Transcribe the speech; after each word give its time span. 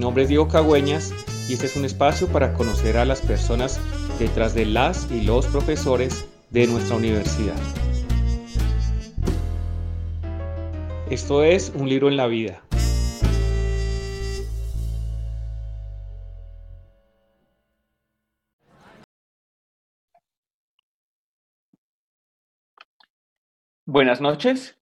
nombre 0.00 0.22
es 0.22 0.30
Diego 0.30 0.48
Cagüeñas 0.48 1.12
y 1.48 1.52
este 1.52 1.66
es 1.66 1.76
un 1.76 1.84
espacio 1.84 2.26
para 2.26 2.54
conocer 2.54 2.96
a 2.96 3.04
las 3.04 3.20
personas 3.20 3.78
detrás 4.18 4.54
de 4.54 4.64
las 4.64 5.10
y 5.12 5.20
los 5.20 5.46
profesores 5.46 6.26
de 6.48 6.66
nuestra 6.66 6.96
universidad. 6.96 7.54
Esto 11.10 11.44
es 11.44 11.72
Un 11.74 11.88
libro 11.88 12.08
en 12.08 12.16
la 12.16 12.26
vida. 12.26 12.62
Buenas 23.84 24.20
noches, 24.20 24.78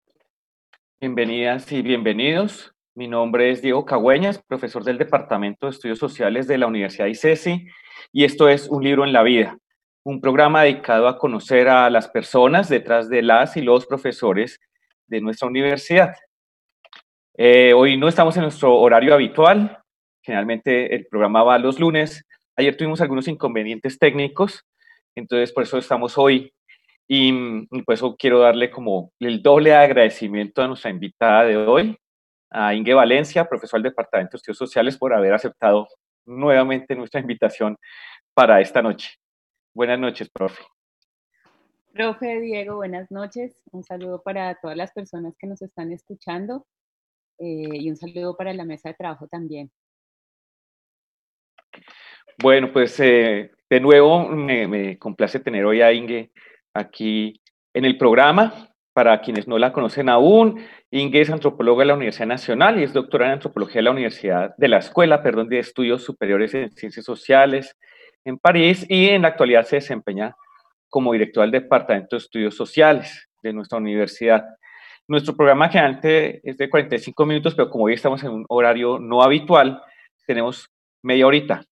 bienvenidas 1.00 1.72
y 1.72 1.82
bienvenidos. 1.82 2.77
Mi 2.98 3.08
nombre 3.08 3.52
es 3.52 3.62
Diego 3.62 3.86
Cagüeñas, 3.86 4.42
profesor 4.42 4.84
del 4.84 4.98
Departamento 4.98 5.68
de 5.68 5.72
Estudios 5.72 6.00
Sociales 6.00 6.48
de 6.48 6.58
la 6.58 6.66
Universidad 6.66 7.06
ICESI, 7.06 7.68
y 8.12 8.24
esto 8.24 8.50
es 8.50 8.68
Un 8.70 8.84
libro 8.84 9.04
en 9.04 9.14
la 9.14 9.22
vida, 9.22 9.56
un 10.04 10.20
programa 10.20 10.64
dedicado 10.64 11.08
a 11.08 11.20
conocer 11.20 11.68
a 11.68 11.92
las 11.92 12.08
personas 12.08 12.70
detrás 12.70 13.08
de 13.08 13.22
las 13.22 13.56
y 13.56 13.62
los 13.62 13.86
profesores 13.86 14.60
de 15.06 15.22
nuestra 15.22 15.48
universidad. 15.48 16.16
Eh, 17.38 17.72
hoy 17.72 17.98
no 17.98 18.08
estamos 18.08 18.36
en 18.36 18.42
nuestro 18.42 18.76
horario 18.76 19.14
habitual, 19.14 19.78
generalmente 20.24 20.96
el 20.96 21.06
programa 21.06 21.44
va 21.44 21.60
los 21.60 21.80
lunes. 21.80 22.26
Ayer 22.56 22.76
tuvimos 22.76 23.00
algunos 23.00 23.28
inconvenientes 23.28 24.00
técnicos, 24.00 24.66
entonces 25.14 25.52
por 25.52 25.62
eso 25.62 25.78
estamos 25.78 26.18
hoy 26.18 26.52
y, 27.08 27.32
por 27.84 27.94
eso 27.94 28.16
quiero 28.18 28.40
darle 28.40 28.72
como 28.72 29.12
el 29.20 29.44
doble 29.44 29.76
agradecimiento 29.76 30.64
a 30.64 30.68
nuestra 30.68 30.90
invitada 30.90 31.44
de 31.44 31.58
hoy, 31.58 31.96
a 32.50 32.74
Inge 32.74 32.94
Valencia, 32.94 33.46
profesor 33.46 33.82
del 33.82 33.92
Departamento 33.92 34.32
de 34.32 34.38
Estudios 34.38 34.58
Sociales, 34.58 34.98
por 34.98 35.14
haber 35.14 35.34
aceptado 35.34 35.88
nuevamente 36.26 36.96
nuestra 36.96 37.20
invitación 37.20 37.78
para 38.34 38.62
esta 38.62 38.82
noche. 38.82 39.16
Buenas 39.74 40.00
noches, 40.00 40.30
profe. 40.30 40.64
Profe 41.94 42.40
Diego, 42.40 42.76
buenas 42.76 43.10
noches. 43.10 43.62
Un 43.72 43.84
saludo 43.84 44.22
para 44.22 44.56
todas 44.62 44.78
las 44.78 44.92
personas 44.92 45.36
que 45.40 45.48
nos 45.48 45.62
están 45.62 45.92
escuchando 45.92 46.68
eh, 47.40 47.70
y 47.74 47.90
un 47.90 47.96
saludo 47.96 48.38
para 48.38 48.54
la 48.54 48.66
mesa 48.66 48.90
de 48.90 48.96
trabajo 48.96 49.28
también. 49.28 49.72
Bueno, 52.40 52.72
pues 52.72 53.00
eh, 53.00 53.52
de 53.70 53.80
nuevo 53.80 54.28
me, 54.30 54.68
me, 54.68 55.00
complace 55.00 55.40
tener 55.40 55.66
hoy 55.66 55.82
a 55.82 55.92
Inge 55.92 56.32
aquí 56.74 57.42
en 57.74 57.86
el 57.86 57.98
programa. 57.98 58.70
Para 58.98 59.22
quienes 59.22 59.48
no 59.48 59.60
la 59.60 59.74
conocen 59.74 60.10
aún, 60.10 60.60
Inge 60.90 61.22
es 61.22 61.30
antropóloga 61.30 61.82
de 61.82 61.86
la 61.86 61.94
Universidad 61.94 62.26
Nacional 62.26 62.80
y 62.80 62.84
es 62.84 62.94
doctora 62.94 63.28
en 63.28 63.34
antropología 63.34 63.76
de 63.76 63.84
la 63.84 63.92
Universidad 63.92 64.56
de 64.58 64.68
la 64.68 64.80
Escuela, 64.80 65.22
perdón, 65.22 65.50
de 65.50 65.60
Estudios 65.60 66.04
Superiores 66.04 66.56
en 66.56 66.72
Ciencias 66.72 67.06
Sociales 67.06 67.78
en 68.26 68.40
París 68.40 68.88
y 68.90 69.10
en 69.10 69.22
la 69.22 69.28
actualidad 69.28 69.68
se 69.68 69.76
desempeña 69.76 70.36
como 70.90 71.14
directora 71.14 71.44
del 71.44 71.62
Departamento 71.62 72.16
de 72.16 72.24
Estudios 72.24 72.56
Sociales 72.56 73.30
de 73.44 73.54
nuestra 73.54 73.78
universidad. 73.78 74.44
Nuestro 75.08 75.36
programa 75.36 75.70
generalmente 75.70 76.42
es 76.44 76.58
de 76.58 76.68
45 76.68 77.24
minutos, 77.28 77.54
pero 77.54 77.70
como 77.70 77.84
hoy 77.84 77.94
estamos 77.94 78.24
en 78.24 78.32
un 78.32 78.46
horario 78.50 78.98
no 78.98 79.22
habitual, 79.22 79.80
tenemos 80.26 80.72
media 81.04 81.28
horita. 81.28 81.64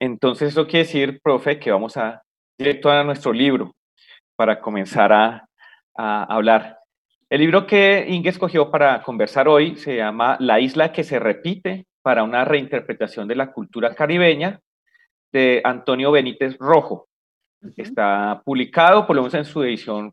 Entonces 0.00 0.48
eso 0.48 0.66
quiere 0.66 0.86
decir, 0.86 1.20
profe, 1.22 1.60
que 1.60 1.70
vamos 1.70 1.96
a 1.96 2.24
directo 2.58 2.90
a 2.90 3.04
nuestro 3.04 3.32
libro, 3.32 3.76
para 4.36 4.60
comenzar 4.60 5.12
a, 5.12 5.48
hablar. 5.96 6.78
El 7.30 7.40
libro 7.40 7.66
que 7.66 8.06
Inge 8.08 8.28
escogió 8.28 8.70
para 8.70 9.02
conversar 9.02 9.48
hoy 9.48 9.76
se 9.76 9.96
llama 9.96 10.36
La 10.40 10.60
isla 10.60 10.92
que 10.92 11.04
se 11.04 11.18
repite 11.18 11.86
para 12.02 12.22
una 12.22 12.44
reinterpretación 12.44 13.26
de 13.26 13.34
la 13.34 13.50
cultura 13.50 13.94
caribeña 13.94 14.60
de 15.32 15.60
Antonio 15.64 16.12
Benítez 16.12 16.56
Rojo. 16.58 17.08
Está 17.76 18.42
publicado, 18.44 19.06
por 19.06 19.16
lo 19.16 19.22
menos 19.22 19.34
en 19.34 19.44
su 19.46 19.62
edición 19.62 20.12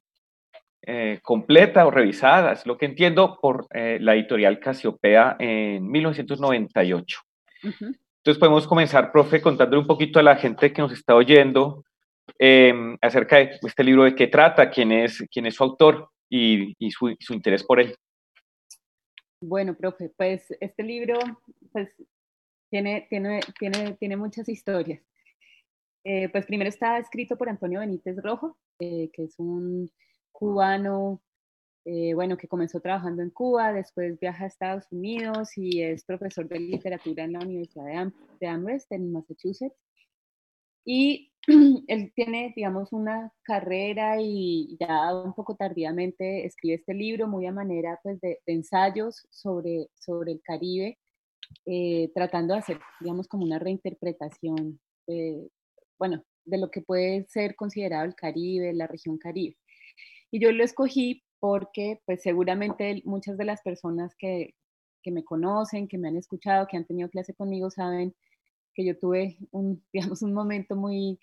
eh, 0.84 1.20
completa 1.22 1.86
o 1.86 1.92
revisada, 1.92 2.54
es 2.54 2.66
lo 2.66 2.78
que 2.78 2.86
entiendo, 2.86 3.38
por 3.40 3.68
eh, 3.72 4.00
la 4.02 4.16
editorial 4.16 4.60
Casiopea 4.60 5.36
en 5.38 5.88
1998. 5.92 7.20
Entonces 7.62 8.40
podemos 8.40 8.66
comenzar, 8.66 9.12
profe, 9.12 9.42
contándole 9.42 9.82
un 9.82 9.88
poquito 9.88 10.20
a 10.20 10.24
la 10.24 10.38
gente 10.38 10.74
que 10.74 10.82
nos 10.82 10.92
está 10.92 11.14
oyendo 11.14 11.84
Em, 12.44 12.98
acerca 13.02 13.38
de 13.38 13.60
este 13.62 13.84
libro, 13.84 14.04
de 14.04 14.16
qué 14.16 14.26
trata, 14.26 14.72
quién 14.72 14.92
es, 14.92 15.24
quién 15.32 15.46
es 15.46 15.54
su 15.54 15.64
autor 15.64 16.10
y, 16.28 16.76
su, 16.90 17.16
interés 17.30 17.64
por 17.64 17.80
él. 17.80 17.96
Bueno, 19.44 19.76
profe, 19.76 20.10
pues 20.18 20.48
este 20.60 20.82
libro 20.82 21.20
pues, 21.72 21.90
tiene, 22.72 23.06
tiene, 23.12 23.42
tiene, 23.60 23.94
tiene 23.94 24.18
muchas 24.18 24.50
historias. 24.50 25.04
Eh, 26.04 26.30
pues 26.30 26.48
primero 26.48 26.68
está 26.68 26.98
escrito 26.98 27.38
por 27.38 27.48
Antonio 27.48 27.80
Benítez 27.80 28.18
Rojo, 28.24 28.58
eh, 28.80 29.12
que 29.14 29.26
es 29.26 29.38
un 29.38 29.92
cubano, 30.32 31.22
eh, 31.86 32.16
bueno, 32.16 32.38
que 32.38 32.48
comenzó 32.48 32.80
trabajando 32.80 33.22
en 33.22 33.30
Cuba, 33.30 33.72
después 33.72 34.20
viaja 34.20 34.46
a 34.46 34.48
Estados 34.48 34.92
Unidos 34.92 35.56
y 35.60 35.84
es 35.84 36.04
profesor 36.06 36.48
de 36.48 36.60
literatura 36.60 37.24
en 37.24 37.34
la 37.34 37.42
Universidad 37.42 37.86
de, 37.86 38.12
de 38.40 38.48
Amherst, 38.48 38.92
en 38.92 39.12
Massachusetts. 39.12 39.78
Y 40.84 41.31
él 41.88 42.12
tiene, 42.16 42.54
digamos, 42.56 42.94
una 42.94 43.32
carrera 43.44 44.22
y 44.22 44.78
ya 44.80 45.14
un 45.14 45.34
poco 45.34 45.56
tardíamente 45.56 46.46
escribe 46.46 46.76
este 46.76 46.94
libro 46.94 47.28
muy 47.28 47.46
a 47.48 47.52
manera 47.52 48.00
pues, 48.04 48.20
de, 48.22 48.40
ensayos 48.46 49.28
sobre, 49.32 49.88
sobre 50.00 50.34
el 50.34 50.42
Caribe, 50.44 51.00
eh, 51.66 52.12
tratando 52.14 52.54
de 52.54 52.60
hacer, 52.60 52.80
digamos, 53.00 53.28
como 53.28 53.44
una 53.44 53.60
reinterpretación 53.60 54.80
de, 55.08 55.50
bueno, 55.98 56.24
de 56.46 56.58
lo 56.58 56.70
que 56.70 56.82
puede 56.82 57.26
ser 57.28 57.56
considerado 57.56 58.06
el 58.06 58.16
Caribe, 58.16 58.74
la 58.74 58.88
región 58.88 59.18
Caribe. 59.18 59.58
Y 60.32 60.40
yo 60.40 60.52
lo 60.52 60.64
escogí 60.64 61.24
porque, 61.40 62.02
pues 62.06 62.22
seguramente 62.22 63.02
muchas 63.04 63.38
de 63.38 63.46
las 63.46 63.62
personas 63.62 64.16
que, 64.16 64.54
que 65.02 65.12
me 65.12 65.24
conocen, 65.24 65.88
que 65.88 65.98
me 65.98 66.08
han 66.08 66.18
escuchado, 66.18 66.68
que 66.68 66.78
han 66.78 66.86
tenido 66.86 67.10
clase 67.10 67.34
conmigo, 67.34 67.72
saben 67.72 68.16
que 68.74 68.86
yo 68.86 68.98
tuve 68.98 69.38
un, 69.52 69.84
digamos, 69.94 70.22
un 70.22 70.34
momento 70.34 70.76
muy 70.76 71.20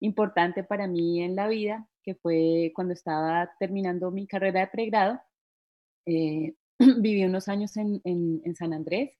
importante 0.00 0.64
para 0.64 0.86
mí 0.86 1.22
en 1.22 1.34
la 1.36 1.48
vida, 1.48 1.88
que 2.02 2.14
fue 2.14 2.72
cuando 2.74 2.94
estaba 2.94 3.50
terminando 3.58 4.10
mi 4.10 4.26
carrera 4.26 4.60
de 4.60 4.66
pregrado. 4.68 5.20
Eh, 6.06 6.54
viví 7.00 7.24
unos 7.24 7.48
años 7.48 7.76
en, 7.76 8.00
en, 8.04 8.54
San 8.54 8.72
Andrés. 8.72 9.12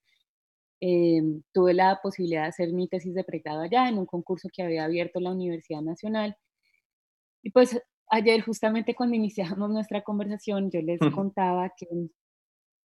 Eh, 0.81 1.21
tuve 1.53 1.75
la 1.75 2.01
posibilidad 2.01 2.43
de 2.43 2.49
hacer 2.49 2.73
mi 2.73 2.89
tesis 2.89 3.15
de 3.15 3.25
pregrado 3.25 3.63
allá 3.63 3.89
en 3.89 3.99
un 3.99 4.07
concurso 4.07 4.49
que 4.53 4.63
había 4.63 4.85
abierto 4.85 5.21
la 5.21 5.33
Universidad 5.33 5.83
Nacional. 5.83 6.37
Y 7.43 7.51
pues 7.51 7.81
ayer, 8.11 8.41
justamente 8.43 8.95
cuando 8.95 9.17
iniciamos 9.57 9.71
nuestra 9.71 10.03
conversación, 10.03 10.71
yo 10.71 10.81
les 10.81 11.01
contaba 11.15 11.73
que 11.77 11.87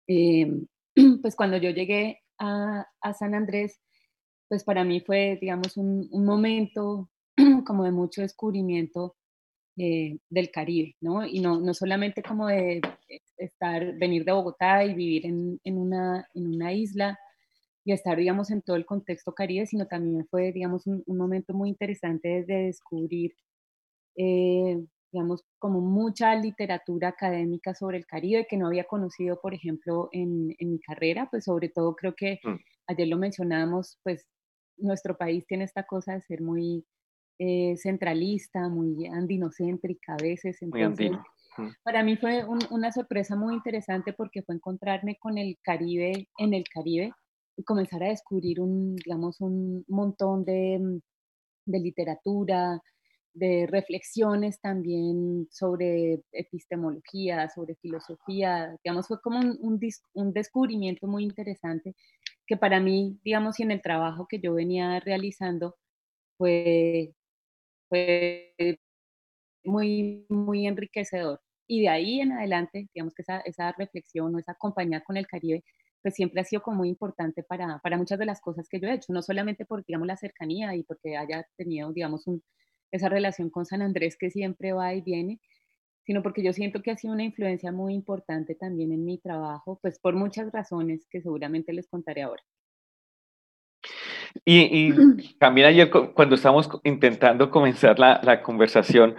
eh, 0.08 0.52
pues 1.22 1.36
cuando 1.36 1.56
yo 1.56 1.70
llegué 1.70 2.20
a, 2.38 2.86
a 3.00 3.14
San 3.14 3.34
Andrés, 3.34 3.80
pues 4.54 4.62
para 4.62 4.84
mí 4.84 5.00
fue, 5.00 5.36
digamos, 5.40 5.76
un, 5.76 6.08
momento 6.12 7.10
como 7.66 7.82
de 7.82 7.90
mucho 7.90 8.22
descubrimiento 8.22 9.16
eh, 9.76 10.18
del 10.30 10.52
Caribe, 10.52 10.94
¿no? 11.00 11.26
Y 11.26 11.40
no, 11.40 11.58
no 11.58 11.74
solamente 11.74 12.22
como 12.22 12.46
de 12.46 12.80
estar, 13.36 13.98
venir 13.98 14.24
de 14.24 14.30
Bogotá 14.30 14.84
y 14.84 14.94
vivir 14.94 15.26
en, 15.26 15.58
en, 15.64 15.76
una, 15.76 16.28
en 16.34 16.46
una 16.54 16.72
isla 16.72 17.18
y 17.84 17.90
estar, 17.94 18.16
digamos, 18.16 18.52
en 18.52 18.62
todo 18.62 18.76
el 18.76 18.86
contexto 18.86 19.32
caribe, 19.34 19.66
sino 19.66 19.88
también 19.88 20.24
fue, 20.30 20.52
digamos, 20.52 20.86
un, 20.86 21.02
momento 21.08 21.52
muy 21.52 21.70
interesante 21.70 22.44
de 22.46 22.66
descubrir, 22.66 23.32
eh, 24.16 24.86
digamos, 25.10 25.42
como 25.58 25.80
mucha 25.80 26.36
literatura 26.36 27.08
académica 27.08 27.74
sobre 27.74 27.98
el 27.98 28.06
Caribe 28.06 28.46
que 28.48 28.56
no 28.56 28.68
había 28.68 28.84
conocido, 28.84 29.40
por 29.40 29.52
ejemplo, 29.52 30.10
en, 30.12 30.54
en 30.60 30.70
mi 30.70 30.78
carrera, 30.78 31.26
pues 31.28 31.42
sobre 31.42 31.70
todo 31.70 31.96
creo 31.96 32.14
que 32.16 32.38
mm. 32.44 32.54
ayer 32.86 33.08
lo 33.08 33.18
mencionábamos, 33.18 33.98
pues 34.04 34.28
nuestro 34.76 35.16
país 35.16 35.46
tiene 35.46 35.64
esta 35.64 35.84
cosa 35.84 36.14
de 36.14 36.22
ser 36.22 36.40
muy 36.40 36.84
eh, 37.38 37.76
centralista, 37.76 38.68
muy 38.68 39.06
andinocéntrica 39.06 40.14
a 40.14 40.22
veces. 40.22 40.60
Entonces, 40.62 41.10
para 41.82 42.02
mí 42.02 42.16
fue 42.16 42.44
una 42.70 42.92
sorpresa 42.92 43.36
muy 43.36 43.54
interesante 43.54 44.12
porque 44.12 44.42
fue 44.42 44.54
encontrarme 44.54 45.16
con 45.18 45.38
el 45.38 45.58
Caribe 45.62 46.28
en 46.38 46.54
el 46.54 46.64
Caribe 46.72 47.12
y 47.56 47.64
comenzar 47.64 48.02
a 48.02 48.08
descubrir 48.08 48.60
un, 48.60 48.96
digamos, 48.96 49.40
un 49.40 49.84
montón 49.88 50.44
de, 50.44 50.78
mm, 50.80 51.00
de 51.66 51.78
literatura, 51.80 52.80
de 53.32 53.66
reflexiones 53.68 54.60
también 54.60 55.48
sobre 55.50 56.22
epistemología, 56.32 57.48
sobre 57.48 57.74
filosofía, 57.76 58.76
digamos, 58.84 59.08
fue 59.08 59.20
como 59.20 59.40
un, 59.40 59.58
un, 59.60 59.80
un 60.14 60.32
descubrimiento 60.32 61.08
muy 61.08 61.24
interesante 61.24 61.94
que 62.46 62.56
para 62.56 62.80
mí, 62.80 63.18
digamos, 63.24 63.60
y 63.60 63.62
en 63.64 63.70
el 63.72 63.82
trabajo 63.82 64.26
que 64.28 64.40
yo 64.40 64.54
venía 64.54 65.00
realizando, 65.00 65.76
fue, 66.38 67.14
fue 67.88 68.54
muy, 69.64 70.26
muy 70.28 70.66
enriquecedor. 70.66 71.40
Y 71.66 71.82
de 71.82 71.88
ahí 71.88 72.20
en 72.20 72.32
adelante, 72.32 72.88
digamos 72.94 73.14
que 73.14 73.22
esa, 73.22 73.40
esa 73.40 73.72
reflexión 73.72 74.34
o 74.34 74.38
esa 74.38 74.54
compañía 74.54 75.02
con 75.02 75.16
el 75.16 75.26
Caribe 75.26 75.64
pues 76.02 76.14
siempre 76.14 76.42
ha 76.42 76.44
sido 76.44 76.60
como 76.62 76.78
muy 76.78 76.90
importante 76.90 77.42
para, 77.42 77.78
para 77.82 77.96
muchas 77.96 78.18
de 78.18 78.26
las 78.26 78.40
cosas 78.42 78.68
que 78.68 78.78
yo 78.78 78.88
he 78.88 78.92
hecho, 78.94 79.12
no 79.14 79.22
solamente 79.22 79.64
por, 79.64 79.84
digamos, 79.86 80.06
la 80.06 80.18
cercanía 80.18 80.74
y 80.74 80.82
porque 80.82 81.16
haya 81.16 81.46
tenido, 81.56 81.92
digamos, 81.94 82.24
esa 82.92 83.08
relación 83.08 83.48
con 83.48 83.64
San 83.64 83.80
Andrés 83.80 84.16
que 84.18 84.30
siempre 84.30 84.72
va 84.74 84.92
y 84.94 85.00
viene, 85.00 85.40
sino 86.04 86.22
porque 86.22 86.42
yo 86.42 86.52
siento 86.52 86.82
que 86.82 86.90
ha 86.90 86.96
sido 86.96 87.14
una 87.14 87.24
influencia 87.24 87.72
muy 87.72 87.94
importante 87.94 88.54
también 88.54 88.92
en 88.92 89.04
mi 89.04 89.18
trabajo, 89.18 89.78
pues 89.80 89.98
por 89.98 90.14
muchas 90.14 90.52
razones 90.52 91.06
que 91.10 91.20
seguramente 91.20 91.72
les 91.72 91.88
contaré 91.88 92.22
ahora. 92.22 92.42
Y, 94.44 94.92
también 95.38 95.66
ayer 95.68 95.90
cuando 95.90 96.34
estábamos 96.34 96.68
intentando 96.82 97.50
comenzar 97.50 97.98
la, 97.98 98.20
la 98.22 98.42
conversación, 98.42 99.14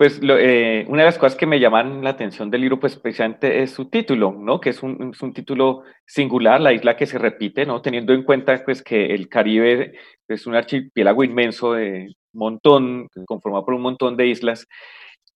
pues 0.00 0.18
eh, 0.22 0.86
una 0.88 1.02
de 1.02 1.06
las 1.06 1.18
cosas 1.18 1.36
que 1.36 1.46
me 1.46 1.60
llaman 1.60 2.02
la 2.02 2.10
atención 2.10 2.50
del 2.50 2.62
libro, 2.62 2.80
pues 2.80 2.96
precisamente 2.96 3.62
es 3.62 3.72
su 3.72 3.90
título, 3.90 4.32
¿no? 4.32 4.60
Que 4.60 4.70
es 4.70 4.82
un, 4.82 5.10
es 5.12 5.20
un, 5.20 5.34
título 5.34 5.82
singular, 6.06 6.60
la 6.60 6.72
isla 6.72 6.96
que 6.96 7.06
se 7.06 7.18
repite, 7.18 7.66
¿no? 7.66 7.82
Teniendo 7.82 8.14
en 8.14 8.22
cuenta 8.22 8.62
pues 8.64 8.82
que 8.82 9.06
el 9.14 9.28
Caribe 9.28 9.92
es 10.26 10.46
un 10.46 10.54
archipiélago 10.54 11.24
inmenso 11.24 11.74
de 11.74 12.14
montón, 12.32 13.08
conformado 13.26 13.64
por 13.64 13.74
un 13.74 13.82
montón 13.82 14.16
de 14.16 14.28
islas, 14.28 14.66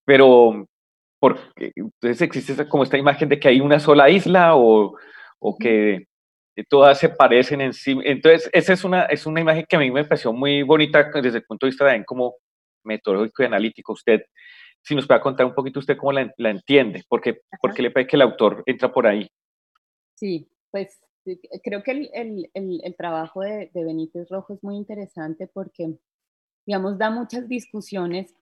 pero 0.07 0.67
porque 1.25 1.73
entonces 1.75 2.21
existe 2.21 2.69
como 2.69 2.83
esta 2.83 2.99
imagen 2.99 3.31
de 3.31 3.41
que 3.41 3.49
hay 3.49 3.63
una 3.63 3.81
sola 3.81 4.11
isla 4.11 4.57
o, 4.57 4.95
o 5.39 5.57
que 5.57 6.05
todas 6.69 6.99
se 6.99 7.09
parecen 7.09 7.63
en 7.63 7.73
sí. 7.73 7.97
Entonces, 8.05 8.51
esa 8.53 8.75
es 8.75 8.85
una, 8.85 9.05
es 9.05 9.25
una 9.25 9.41
imagen 9.41 9.65
que 9.67 9.77
a 9.77 9.79
mí 9.79 9.91
me 9.91 10.05
pareció 10.05 10.35
muy 10.35 10.63
bonita 10.63 11.11
desde 11.15 11.39
el 11.39 11.45
punto 11.45 11.65
de 11.65 11.71
vista 11.71 11.87
de 11.87 12.05
como 12.05 12.35
metodológico 12.85 13.43
y 13.43 13.47
analítico. 13.47 13.95
Usted, 13.95 14.21
si 14.83 14.95
nos 14.95 15.07
puede 15.07 15.23
contar 15.23 15.47
un 15.47 15.55
poquito 15.55 15.79
usted 15.79 15.97
cómo 15.97 16.13
la, 16.13 16.31
la 16.37 16.51
entiende, 16.51 17.03
porque, 17.09 17.41
porque 17.59 17.81
le 17.81 17.91
parece 17.91 18.11
que 18.11 18.17
el 18.17 18.23
autor 18.23 18.63
entra 18.67 18.93
por 18.93 19.07
ahí. 19.07 19.27
Sí, 20.17 20.47
pues 20.71 21.01
creo 21.63 21.83
que 21.83 21.93
el, 21.93 22.11
el, 22.13 22.51
el, 22.53 22.81
el 22.85 22.97
trabajo 22.97 23.41
de, 23.41 23.71
de, 23.73 23.83
Benítez 23.83 24.29
Rojo 24.29 24.53
es 24.53 24.63
muy 24.63 24.77
interesante 24.77 25.47
porque, 25.47 25.97
digamos, 26.67 26.99
da 26.99 27.09
muchas 27.09 27.49
discusiones, 27.49 28.35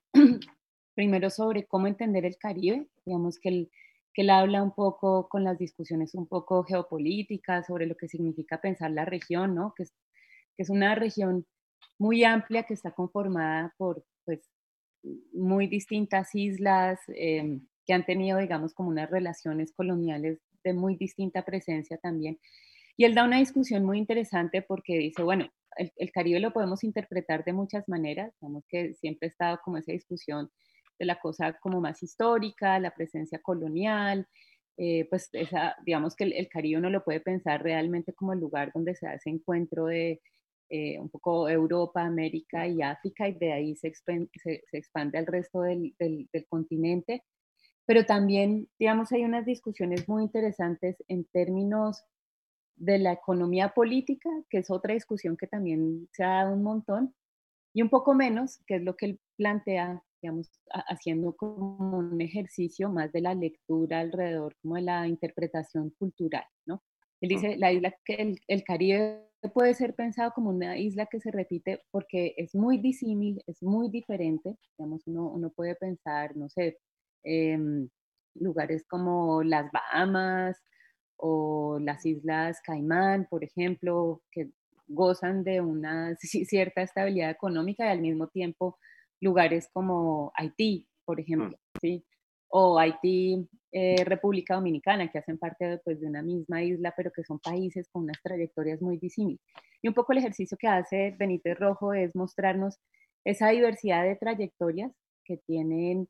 primero 0.95 1.31
sobre 1.31 1.67
cómo 1.67 1.87
entender 1.87 2.25
el 2.25 2.37
Caribe, 2.37 2.87
digamos 3.05 3.39
que 3.39 3.49
el, 3.49 3.71
que 4.15 4.23
él 4.23 4.31
habla 4.31 4.63
un 4.63 4.75
poco 4.75 5.29
con 5.29 5.45
las 5.45 5.59
discusiones 5.59 6.15
un 6.15 6.27
poco 6.27 6.65
geopolíticas 6.65 7.67
sobre 7.67 7.87
lo 7.87 7.97
que 7.97 8.09
significa 8.09 8.61
pensar 8.61 8.91
la 8.91 9.05
región, 9.05 9.55
¿no? 9.55 9.73
Que 9.77 9.85
es, 9.85 9.95
que 10.57 10.63
es 10.65 10.71
una 10.71 10.95
región 10.95 11.47
muy 11.99 12.25
amplia 12.25 12.65
que 12.65 12.75
está 12.75 12.93
conformada 12.93 13.75
por 13.79 14.05
pues, 14.25 14.41
muy 15.33 15.67
distintas 15.67 16.35
islas 16.35 17.01
eh, 17.15 17.61
que 17.87 17.93
han 17.93 18.05
tenido, 18.05 18.39
digamos, 18.39 18.75
como 18.75 18.91
unas 18.91 19.11
relaciones 19.11 19.73
coloniales 19.73 20.41
de 20.63 20.75
muy 20.75 20.97
distinta 20.97 21.45
presencia 21.45 21.99
también. 21.99 22.39
Y 22.97 23.05
él 23.05 23.15
da 23.15 23.25
una 23.25 23.39
discusión 23.39 23.85
muy 23.85 23.99
interesante 23.99 24.63
porque 24.63 24.99
dice, 24.99 25.23
bueno, 25.23 25.49
el, 25.77 25.91
el 25.97 26.13
Caribe 26.13 26.39
lo 26.41 26.53
podemos 26.53 26.85
interpretar 26.85 27.45
de 27.45 27.55
muchas 27.55 27.89
maneras, 27.89 28.33
digamos 28.41 28.65
que 28.69 28.95
siempre 28.95 29.29
ha 29.29 29.31
estado 29.31 29.61
como 29.65 29.79
esa 29.79 29.93
discusión 29.93 30.51
de 30.99 31.07
la 31.07 31.19
cosa 31.19 31.55
como 31.61 31.81
más 31.81 32.03
histórica, 32.03 32.79
la 32.79 32.95
presencia 32.95 33.41
colonial, 33.41 34.27
eh, 34.77 35.07
pues 35.11 35.29
esa, 35.33 35.77
digamos 35.85 36.17
que 36.17 36.25
el, 36.25 36.49
Caribe 36.49 36.79
uno 36.79 36.91
lo 36.91 37.05
puede 37.05 37.21
pensar 37.21 37.63
realmente 37.63 38.15
como 38.15 38.33
el 38.33 38.41
lugar 38.41 38.73
donde 38.75 38.95
se 38.95 39.07
hace 39.07 39.31
encuentro 39.31 39.87
de 39.87 40.21
eh, 40.71 40.99
un 40.99 41.11
poco 41.11 41.49
Europa, 41.49 42.03
América 42.03 42.67
y 42.67 42.81
África, 42.81 43.29
y 43.29 43.35
de 43.35 43.53
ahí 43.53 43.77
se, 43.77 43.89
expande, 43.89 44.31
se, 44.43 44.63
expande 44.73 45.19
al 45.19 45.27
resto 45.27 45.61
del, 45.61 45.95
del, 45.99 46.29
del, 46.33 46.47
continente. 46.49 47.25
Pero 47.85 48.07
también, 48.07 48.69
digamos, 48.79 49.13
hay 49.13 49.25
unas 49.25 49.45
discusiones 49.45 50.09
muy 50.09 50.23
interesantes 50.23 50.97
en 51.09 51.27
términos 51.27 52.03
de 52.77 52.99
la 52.99 53.13
economía 53.13 53.71
política, 53.71 54.31
que 54.49 54.59
es 54.59 54.71
otra 54.71 54.95
discusión 54.95 55.37
que 55.37 55.47
también 55.47 56.09
se 56.13 56.25
ha 56.25 56.45
dado 56.45 56.55
un 56.55 56.63
montón, 56.63 57.15
y 57.75 57.83
un 57.83 57.91
poco 57.91 58.15
menos, 58.15 58.63
que 58.67 58.77
es 58.77 58.83
lo 58.83 58.97
que 58.97 59.07
él 59.07 59.21
plantea 59.37 60.03
digamos, 60.23 60.51
haciendo 60.71 61.35
como 61.35 61.99
un 61.99 62.21
ejercicio 62.21 62.89
más 62.89 63.13
de 63.13 63.21
la 63.21 63.35
lectura 63.35 64.01
alrededor 64.01 64.57
como 64.63 64.77
de 64.77 64.83
la 64.83 65.09
interpretación 65.09 65.91
cultural, 65.99 66.45
¿no? 66.65 66.83
Él 67.21 67.29
dice, 67.29 67.57
la 67.57 67.73
isla 67.73 67.95
que 68.05 68.15
el, 68.15 68.41
el, 68.49 68.65
Caribe 68.65 69.29
puede 69.55 69.75
ser 69.75 69.95
pensado 69.95 70.33
como 70.35 70.51
una 70.51 70.77
isla 70.77 71.07
que 71.07 71.21
se 71.21 71.31
repite 71.31 71.83
porque 71.91 72.35
es 72.37 72.55
muy 72.55 72.79
disímil, 72.79 73.43
es 73.47 73.63
muy 73.63 73.91
diferente, 73.91 74.57
digamos, 74.77 75.07
uno, 75.07 75.29
uno 75.29 75.51
puede 75.51 75.77
pensar, 75.77 76.37
no 76.37 76.49
sé, 76.49 76.79
eh, 77.25 77.59
lugares 78.35 78.85
como 78.89 79.43
las 79.43 79.71
Bahamas 79.71 80.61
o 81.17 81.79
las 81.81 82.05
Islas 82.07 82.61
Caimán, 82.65 83.27
por 83.31 83.45
ejemplo, 83.45 84.23
que 84.31 84.51
gozan 84.89 85.45
de 85.45 85.61
una 85.61 86.17
cierta 86.17 86.83
estabilidad 86.83 87.31
económica 87.31 87.87
y 87.87 87.91
al 87.91 88.01
mismo 88.01 88.29
tiempo 88.29 88.79
lugares 89.23 89.69
como 89.73 90.33
Haití, 90.35 90.87
por 91.05 91.19
mm. 91.19 91.21
ejemplo, 91.21 91.59
¿sí? 91.81 92.05
o 92.55 92.79
Haití, 92.79 93.49
eh, 93.73 94.05
República 94.05 94.55
Dominicana, 94.55 95.11
que 95.11 95.19
hacen 95.19 95.39
parte 95.39 95.65
de, 95.65 95.79
pues, 95.79 96.01
de 96.01 96.07
una 96.07 96.23
misma 96.23 96.63
isla, 96.63 96.93
pero 96.95 97.11
que 97.11 97.25
son 97.25 97.39
países 97.39 97.89
con 97.91 98.03
unas 98.03 98.21
trayectorias 98.23 98.83
muy 98.83 98.99
disímiles. 98.99 99.41
Y 99.81 99.89
un 99.89 99.95
poco 99.95 100.13
el 100.13 100.19
ejercicio 100.19 100.59
que 100.59 100.69
hace 100.69 101.17
Benítez 101.19 101.59
Rojo 101.59 101.95
es 101.95 102.15
mostrarnos 102.15 102.79
esa 103.25 103.49
diversidad 103.49 104.05
de 104.05 104.17
trayectorias 104.17 104.93
que, 105.25 105.39
tienen, 105.39 106.09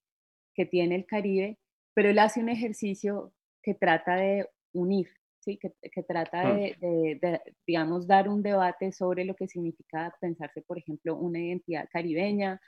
que 0.55 0.67
tiene 0.67 0.97
el 0.97 1.07
Caribe, 1.07 1.59
pero 1.95 2.11
él 2.11 2.19
hace 2.19 2.41
un 2.41 2.49
ejercicio 2.49 3.33
que 3.63 3.75
trata 3.75 4.17
de 4.17 4.49
unir, 4.73 5.09
¿sí? 5.39 5.59
que, 5.59 5.73
que 5.81 6.03
trata 6.03 6.43
mm. 6.43 6.57
de, 6.57 6.77
de, 6.81 7.19
de, 7.23 7.41
digamos, 7.65 8.09
dar 8.09 8.29
un 8.29 8.43
debate 8.43 8.91
sobre 8.91 9.25
lo 9.25 9.37
que 9.37 9.47
significa 9.47 10.13
pensarse, 10.21 10.63
por 10.63 10.79
ejemplo, 10.79 11.15
una 11.15 11.39
identidad 11.39 11.89
caribeña, 11.93 12.61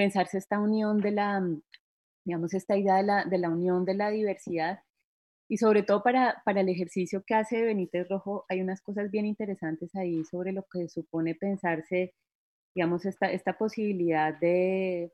pensarse 0.00 0.38
esta 0.38 0.58
unión 0.58 0.96
de 1.02 1.10
la, 1.10 1.38
mm, 1.38 1.60
digamos, 2.24 2.54
esta 2.54 2.74
idea 2.74 2.96
de 2.96 3.02
la, 3.02 3.24
de 3.26 3.36
la 3.36 3.50
unión 3.50 3.84
de 3.84 3.92
la 3.92 4.08
diversidad. 4.08 4.80
Y 5.46 5.58
sobre 5.58 5.82
todo 5.82 6.02
para, 6.02 6.40
para, 6.46 6.62
el 6.62 6.70
ejercicio 6.70 7.22
que 7.26 7.34
hace 7.34 7.60
Benítez 7.60 8.08
Rojo, 8.08 8.46
hay 8.48 8.62
unas 8.62 8.80
cosas 8.80 9.10
bien 9.10 9.26
interesantes 9.26 9.94
ahí 9.94 10.24
sobre 10.24 10.52
lo 10.52 10.64
que 10.72 10.88
supone 10.88 11.34
pensarse, 11.34 12.14
digamos, 12.74 13.04
esta, 13.04 13.30
esta 13.30 13.58
posibilidad 13.58 14.32
de 14.40 15.12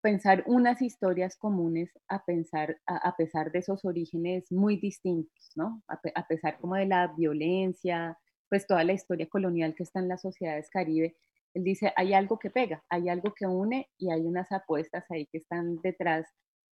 pensar 0.00 0.42
unas 0.46 0.82
historias 0.82 1.36
comunes 1.36 1.88
a, 2.08 2.24
pensar, 2.24 2.80
a, 2.84 3.14
pesar 3.16 3.52
de 3.52 3.60
esos 3.60 3.84
orígenes 3.84 4.50
muy 4.50 4.76
distintos, 4.80 5.52
¿no? 5.54 5.84
A, 5.86 6.00
a, 6.16 6.26
pesar 6.26 6.58
como 6.58 6.74
de 6.74 6.86
la 6.86 7.14
violencia, 7.16 8.18
pues 8.48 8.66
toda 8.66 8.82
la 8.82 8.94
historia 8.94 9.28
colonial 9.28 9.76
que 9.76 9.84
está 9.84 10.00
en 10.00 10.08
las 10.08 10.22
sociedades 10.22 10.68
caribe, 10.68 11.16
él 11.54 11.64
dice, 11.64 11.92
hay 11.96 12.14
algo 12.14 12.38
que 12.38 12.50
pega, 12.50 12.82
hay 12.88 13.08
algo 13.08 13.32
que 13.34 13.46
une 13.46 13.88
y 13.98 14.10
hay 14.10 14.20
unas 14.22 14.50
apuestas 14.52 15.04
ahí 15.10 15.26
que 15.26 15.38
están 15.38 15.80
detrás, 15.82 16.26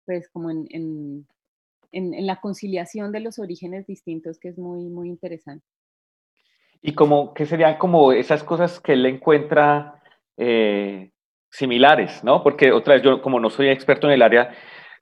pues 0.05 0.29
como 0.29 0.49
en, 0.49 0.65
en, 0.69 1.27
en, 1.91 2.27
la 2.27 2.39
conciliación 2.39 3.11
de 3.11 3.19
los 3.19 3.39
orígenes 3.39 3.87
distintos, 3.87 4.39
que 4.39 4.49
es 4.49 4.57
muy, 4.57 4.85
muy 4.89 5.09
interesante. 5.09 5.65
Y 6.81 6.93
como, 6.93 7.33
¿qué 7.33 7.45
serían 7.45 7.77
como 7.77 8.13
esas 8.13 8.43
cosas 8.43 8.79
que 8.79 8.93
él 8.93 9.05
encuentra 9.05 10.01
eh, 10.37 11.11
similares, 11.51 12.23
¿no? 12.23 12.41
Porque 12.43 12.71
otra 12.71 12.93
vez, 12.93 13.03
yo 13.03 13.21
como 13.21 13.39
no 13.39 13.49
soy 13.49 13.69
experto 13.69 14.07
en 14.07 14.13
el 14.13 14.21
área, 14.21 14.51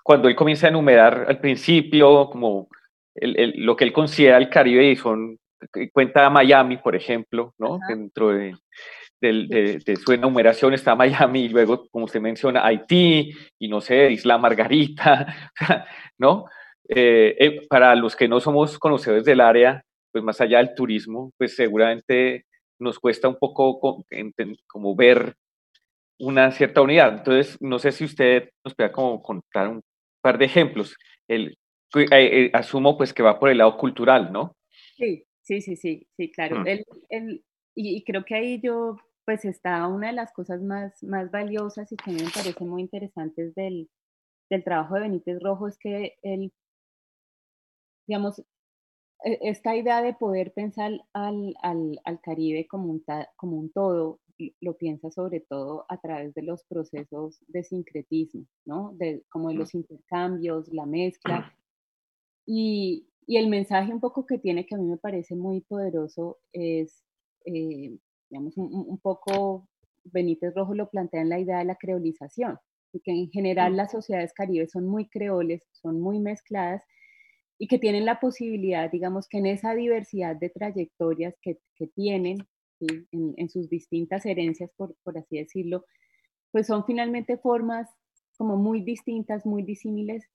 cuando 0.03 0.27
él 0.27 0.35
comienza 0.35 0.67
a 0.67 0.69
enumerar 0.69 1.25
al 1.27 1.39
principio 1.39 2.29
como 2.29 2.69
el, 3.13 3.37
el, 3.37 3.53
lo 3.57 3.75
que 3.75 3.83
él 3.83 3.93
considera 3.93 4.37
el 4.37 4.49
Caribe 4.49 4.89
y 4.89 4.95
son, 4.95 5.37
cuenta 5.91 6.29
Miami, 6.29 6.77
por 6.77 6.95
ejemplo, 6.95 7.53
¿no? 7.57 7.75
Ajá. 7.75 7.87
Dentro 7.89 8.29
de 8.29 8.55
de, 9.19 9.47
de, 9.47 9.79
de, 9.83 9.95
su 9.95 10.11
enumeración 10.11 10.73
está 10.73 10.95
Miami 10.95 11.45
y 11.45 11.49
luego, 11.49 11.87
como 11.89 12.05
usted 12.05 12.21
menciona, 12.21 12.65
Haití 12.65 13.31
y 13.57 13.67
no 13.67 13.81
sé, 13.81 14.11
Isla 14.11 14.37
Margarita, 14.37 15.51
¿no? 16.17 16.45
Eh, 16.89 17.35
eh, 17.39 17.67
para 17.67 17.95
los 17.95 18.15
que 18.15 18.27
no 18.27 18.39
somos 18.39 18.77
conocedores 18.79 19.25
del 19.25 19.41
área, 19.41 19.83
pues 20.11 20.23
más 20.23 20.39
allá 20.39 20.59
del 20.59 20.73
turismo, 20.75 21.31
pues 21.37 21.55
seguramente 21.55 22.45
nos 22.79 22.99
cuesta 22.99 23.27
un 23.27 23.37
poco 23.37 23.79
como 24.67 24.95
ver 24.95 25.35
una 26.19 26.51
cierta 26.51 26.81
unidad. 26.81 27.17
Entonces, 27.17 27.57
no 27.59 27.79
sé 27.79 27.91
si 27.91 28.05
usted 28.05 28.49
nos 28.63 28.75
pueda 28.75 28.91
como 28.91 29.21
contar 29.21 29.67
un 29.67 29.81
par 30.21 30.37
de 30.37 30.45
ejemplos. 30.45 30.95
El, 31.27 31.57
eh, 31.95 32.07
eh, 32.11 32.51
asumo 32.53 32.97
pues 32.97 33.13
que 33.13 33.23
va 33.23 33.39
por 33.39 33.49
el 33.49 33.57
lado 33.57 33.77
cultural, 33.77 34.31
¿no? 34.31 34.55
Sí, 34.95 35.23
sí, 35.47 35.61
sí, 35.61 35.75
sí, 35.75 36.07
sí, 36.15 36.31
claro. 36.31 36.59
Mm. 36.59 36.67
El, 36.67 36.85
el, 37.09 37.45
y, 37.75 37.97
y, 37.97 38.03
creo 38.03 38.25
que 38.25 38.35
ahí 38.35 38.59
yo 38.61 38.97
pues 39.25 39.45
está 39.45 39.87
una 39.87 40.07
de 40.07 40.13
las 40.13 40.31
cosas 40.31 40.61
más, 40.61 41.03
más 41.03 41.31
valiosas 41.31 41.91
y 41.91 41.97
que 41.97 42.11
me 42.11 42.29
parece 42.33 42.63
muy 42.63 42.81
interesantes 42.81 43.53
del, 43.55 43.89
del 44.49 44.63
trabajo 44.63 44.95
de 44.95 45.01
Benítez 45.01 45.39
Rojo 45.41 45.67
es 45.67 45.77
que 45.77 46.15
él, 46.21 46.53
digamos, 48.07 48.39
e, 49.23 49.39
esta 49.41 49.75
idea 49.75 50.01
de 50.01 50.13
poder 50.13 50.53
pensar 50.53 50.91
al, 51.13 51.55
al, 51.61 51.99
al 52.03 52.21
Caribe 52.21 52.67
como 52.67 52.89
un, 52.89 53.03
como 53.35 53.57
un 53.57 53.71
todo, 53.71 54.19
lo 54.61 54.77
piensa 54.77 55.09
sobre 55.11 55.39
todo 55.39 55.85
a 55.89 55.99
través 55.99 56.33
de 56.33 56.43
los 56.43 56.63
procesos 56.65 57.39
de 57.47 57.63
sincretismo, 57.63 58.45
¿no? 58.65 58.93
De, 58.95 59.23
como 59.29 59.49
de 59.49 59.55
los 59.55 59.73
intercambios, 59.73 60.67
la 60.69 60.85
mezcla. 60.85 61.53
Y, 62.45 63.07
y 63.27 63.35
el 63.35 63.49
mensaje 63.49 63.93
un 63.93 63.99
poco 63.99 64.25
que 64.25 64.39
tiene, 64.39 64.65
que 64.65 64.75
a 64.75 64.77
mí 64.77 64.85
me 64.85 64.97
parece 64.97 65.35
muy 65.35 65.59
poderoso, 65.59 66.37
es, 66.53 67.03
eh, 67.45 67.97
digamos, 68.29 68.57
un, 68.57 68.97
poco, 68.99 69.67
Benítez 70.05 70.55
Rojo 70.55 70.73
lo 70.73 70.89
plantea 70.89 71.21
en 71.21 71.29
la 71.29 71.39
idea 71.39 71.59
de 71.59 71.65
la 71.65 71.75
creolización, 71.75 72.57
y 72.93 73.01
que 73.01 73.11
en 73.11 73.29
general 73.29 73.75
las 73.75 73.91
sociedades 73.91 74.33
caribes 74.33 74.71
son 74.71 74.87
muy 74.87 75.09
creoles, 75.09 75.61
son 75.73 75.99
muy 75.99 76.19
mezcladas, 76.19 76.81
y 77.59 77.67
que 77.67 77.79
tienen 77.79 78.05
la 78.05 78.21
posibilidad, 78.21 78.89
digamos, 78.89 79.27
que 79.27 79.39
en 79.39 79.47
esa 79.47 79.75
diversidad 79.75 80.37
de 80.37 80.49
trayectorias 80.49 81.35
que, 81.41 81.59
que 81.75 81.87
tienen, 81.87 82.37
en, 82.79 83.33
en, 83.35 83.49
sus 83.49 83.69
distintas 83.69 84.25
herencias, 84.25 84.71
por, 84.77 84.95
por 85.03 85.17
así 85.17 85.37
decirlo, 85.37 85.83
pues 86.51 86.67
son 86.67 86.85
finalmente 86.85 87.37
formas 87.37 87.89
como 88.37 88.55
muy 88.55 88.81
distintas, 88.83 89.45
muy 89.45 89.63
disímiles, 89.63 90.29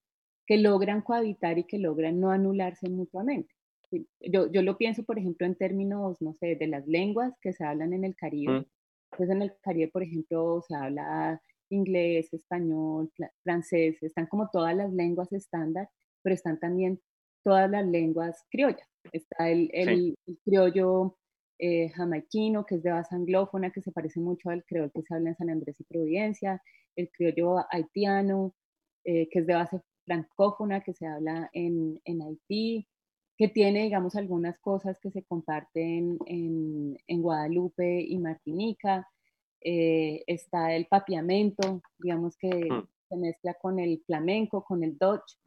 que 0.47 0.59
logran 0.59 1.03
cohabitar 1.03 1.59
y 1.59 1.65
que 1.65 1.79
logran 1.79 2.21
no 2.21 2.31
anularse 2.31 2.89
mutuamente. 2.89 3.55
Yo, 4.21 4.51
yo 4.51 4.63
lo 4.63 4.79
pienso, 4.79 5.05
por 5.05 5.19
ejemplo, 5.19 5.47
en 5.47 5.55
términos, 5.55 6.21
no 6.23 6.35
sé, 6.35 6.57
de 6.57 6.67
las 6.67 6.87
lenguas 6.87 7.35
que 7.43 7.53
se 7.53 7.65
hablan 7.65 7.93
en 7.93 8.05
el 8.05 8.17
Caribe. 8.17 8.53
Entonces, 8.53 8.73
mm. 8.73 9.17
pues 9.17 9.31
en 9.31 9.43
el 9.43 9.53
Caribe, 9.63 9.89
por 9.89 10.03
ejemplo, 10.03 10.63
se 10.67 10.75
habla 10.75 11.41
inglés, 11.69 12.33
español, 12.33 13.11
francés, 13.43 14.03
están 14.03 14.27
como 14.27 14.49
todas 14.51 14.77
las 14.77 14.93
lenguas 14.93 15.33
estándar, 15.33 15.89
pero 16.23 16.35
están 16.35 16.59
también 16.59 17.01
todas 17.45 17.71
las 17.71 17.87
lenguas 17.87 18.45
criollas. 18.51 18.89
Está 19.13 19.51
el, 19.51 19.69
el, 19.73 20.17
criollo 20.45 21.17
eh, 21.59 21.89
jamaiquino, 21.91 22.65
que 22.65 22.77
es 22.77 22.83
de 22.83 22.91
base 22.91 23.15
anglófona, 23.15 23.73
que 23.73 23.83
se 23.83 23.93
parece 23.93 24.21
mucho 24.21 24.51
al 24.51 24.65
criollo 24.65 24.91
que 24.93 25.03
se 25.03 25.15
habla 25.15 25.31
en 25.31 25.37
San 25.37 25.51
Andrés 25.51 25.81
y 25.81 25.85
Providencia, 25.85 26.63
el 26.97 27.11
criollo 27.11 27.65
haitiano, 27.71 28.55
eh, 29.05 29.29
que 29.31 29.41
es 29.41 29.47
de 29.47 29.55
base 29.55 29.81
francófona, 30.05 30.83
que 30.83 30.95
se 30.95 31.07
habla 31.07 31.51
en, 31.53 32.01
en, 32.05 32.23
Haití, 32.23 32.87
que 33.37 33.49
tiene, 33.49 33.85
digamos, 33.85 34.17
algunas 34.17 34.59
cosas 34.61 34.99
que 35.01 35.11
se 35.11 35.23
comparten 35.25 36.19
en, 36.27 36.99
en 37.07 37.23
Guadalupe 37.23 38.01
y 38.03 38.19
Martinica. 38.19 39.09
Eh, 39.61 40.25
está 40.27 40.75
el 40.75 40.87
papiamento, 40.87 41.83
digamos 41.99 42.37
que 42.37 42.49
mm. 42.49 42.89
se 43.09 43.17
mezcla 43.17 43.55
con 43.55 43.79
el 43.79 44.03
flamenco, 44.07 44.65
con 44.65 44.83
el 44.83 44.99
dutch. 44.99 45.39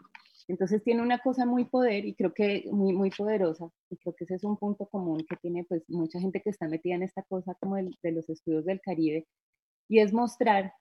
Entonces 0.48 0.84
tiene 0.84 1.02
una 1.02 1.20
cosa 1.20 1.46
muy 1.46 1.66
poder 1.66 2.06
y 2.06 2.14
creo 2.16 2.34
que 2.34 2.66
muy, 2.72 2.94
muy 2.94 3.10
poderosa. 3.10 3.70
Y 3.90 3.98
creo 3.98 4.16
que 4.16 4.26
ese 4.26 4.36
es 4.36 4.44
un 4.44 4.58
punto 4.58 4.86
común 4.88 5.26
que 5.28 5.36
tiene 5.38 5.64
pues 5.64 5.84
mucha 5.90 6.20
gente 6.20 6.42
que 6.42 6.52
está 6.52 6.68
metida 6.68 6.96
en 6.96 7.04
esta 7.04 7.24
cosa 7.24 7.56
como 7.56 7.78
el, 7.78 7.96
de 8.04 8.12
los 8.12 8.30
estudios 8.30 8.66
del 8.66 8.80
Caribe. 8.82 9.28
Y 9.90 10.00
es 10.00 10.14
mostrar 10.14 10.74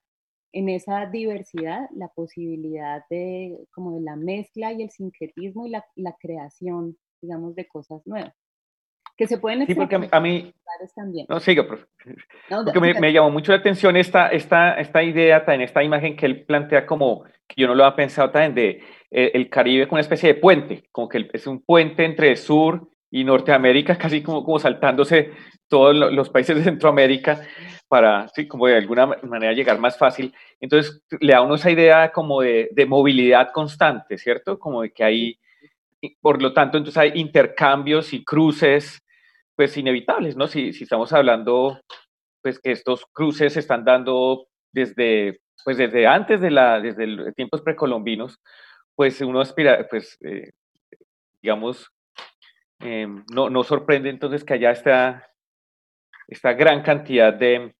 en 0.55 0.69
esa 0.69 1.07
diversidad 1.07 1.89
la 1.95 2.09
posibilidad 2.09 3.03
de 3.11 3.59
como 3.73 3.93
de 3.93 4.01
la 4.01 4.17
mezcla 4.17 4.73
y 4.73 4.83
el 4.83 4.91
sincretismo 4.91 5.67
y 5.67 5.71
la, 5.71 5.85
la 5.97 6.17
creación, 6.19 6.97
digamos, 7.21 7.55
de 7.55 7.67
cosas 7.67 8.07
nuevas 8.07 8.35
que 9.17 9.27
se 9.27 9.39
pueden 9.39 9.67
sí, 9.67 9.75
porque 9.75 9.95
a 9.95 10.21
mí, 10.21 10.53
también. 10.97 11.27
No, 11.29 11.39
siga, 11.39 11.67
profe. 11.67 11.87
porque 12.49 12.81
me, 12.81 12.95
me, 12.95 13.13
llamó 13.13 13.31
mucho 13.31 13.53
la 13.53 13.59
atención 13.59 13.97
esta, 13.97 14.29
esta, 14.29 14.75
esta 14.75 15.03
idea, 15.03 15.45
en 15.47 15.61
esta 15.61 15.85
imagen 15.85 16.17
que 16.17 16.27
él 16.27 16.45
plantea 16.45 16.85
como, 16.85 17.25
que 17.47 17.61
yo 17.61 17.69
no 17.69 17.75
lo 17.75 17.85
había 17.85 17.97
pensado 17.97 18.31
también, 18.31 18.55
de 18.55 18.69
eh, 19.11 19.31
el 19.35 19.49
Caribe 19.49 19.87
como 19.87 19.97
una 19.97 20.01
especie 20.01 20.35
de 20.35 20.41
puente, 20.41 20.89
como 20.91 21.09
que 21.09 21.29
es 21.33 21.47
un 21.47 21.61
puente 21.63 22.05
entre 22.05 22.35
Sur 22.37 22.89
y 23.11 23.23
Norteamérica, 23.23 23.97
casi 23.99 24.23
como, 24.23 24.45
como 24.45 24.59
saltándose 24.59 25.31
todos 25.75 26.13
los 26.13 26.31
países 26.31 26.57
de 26.57 26.63
Centroamérica 26.63 27.41
para, 27.89 28.29
sí, 28.29 28.47
como 28.47 28.69
de 28.69 28.77
alguna 28.77 29.07
manera 29.25 29.53
llegar 29.53 29.81
más 29.81 29.99
fácil. 29.99 30.33
Entonces, 30.61 31.03
le 31.19 31.33
da 31.33 31.43
uno 31.43 31.57
esa 31.57 31.69
idea 31.69 32.13
como 32.13 32.43
de, 32.43 32.69
de 32.71 32.87
movilidad 32.87 33.51
constante, 33.53 34.17
¿cierto? 34.17 34.57
Como 34.57 34.83
de 34.83 34.93
que 34.93 35.03
hay, 35.03 35.39
por 36.21 36.41
lo 36.41 36.53
tanto, 36.53 36.79
entonces 36.79 36.97
hay 36.97 37.11
intercambios 37.17 38.13
y 38.13 38.23
cruces 38.23 39.03
pues 39.57 39.77
inevitables, 39.77 40.37
¿no? 40.37 40.47
Si, 40.47 40.69
estamos 40.69 41.13
hablando, 41.13 41.81
pues 42.41 42.61
que 42.61 42.71
estos 42.71 43.05
cruces 43.07 43.55
se 43.55 43.61
están 43.61 43.85
dando 43.85 44.47
desde, 44.71 45.41
pues 45.65 45.77
desde 45.77 46.07
antes 46.07 46.41
de 46.41 46.53
la, 46.53 46.81
desde 46.81 47.33
tiempos 47.33 47.63
precolombinos, 47.63 48.39
pues 48.95 49.21
uno 49.23 49.41
aspira, 49.41 49.89
pues, 49.91 50.19
eh, 50.21 50.53
digamos, 51.43 51.91
em, 52.79 53.25
no, 53.35 53.51
no 53.51 53.65
sorprende 53.65 54.09
entonces 54.09 54.45
que 54.45 54.55
haya 54.55 54.71
esta, 54.71 55.34
esta 56.29 56.53
gran 56.53 56.83
cantidad 56.83 57.33
de, 57.33 57.75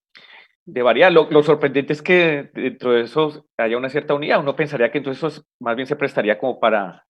de 0.67 0.83
variedad. 0.83 1.11
Lo, 1.11 1.43
sorprendente 1.43 1.93
es 1.93 2.03
que 2.03 2.51
dentro 2.55 2.93
de 2.93 3.03
eso 3.03 3.47
haya 3.57 3.77
una 3.77 3.89
cierta 3.89 4.15
unidad. 4.15 4.41
Uno 4.41 4.57
pensaría 4.57 4.91
que 4.91 4.99
entonces 4.99 5.23
eso 5.23 5.43
más 5.61 5.77
bien 5.77 5.87
se 5.87 5.97
prestaría 5.97 6.39
como 6.39 6.59
para 6.61 7.05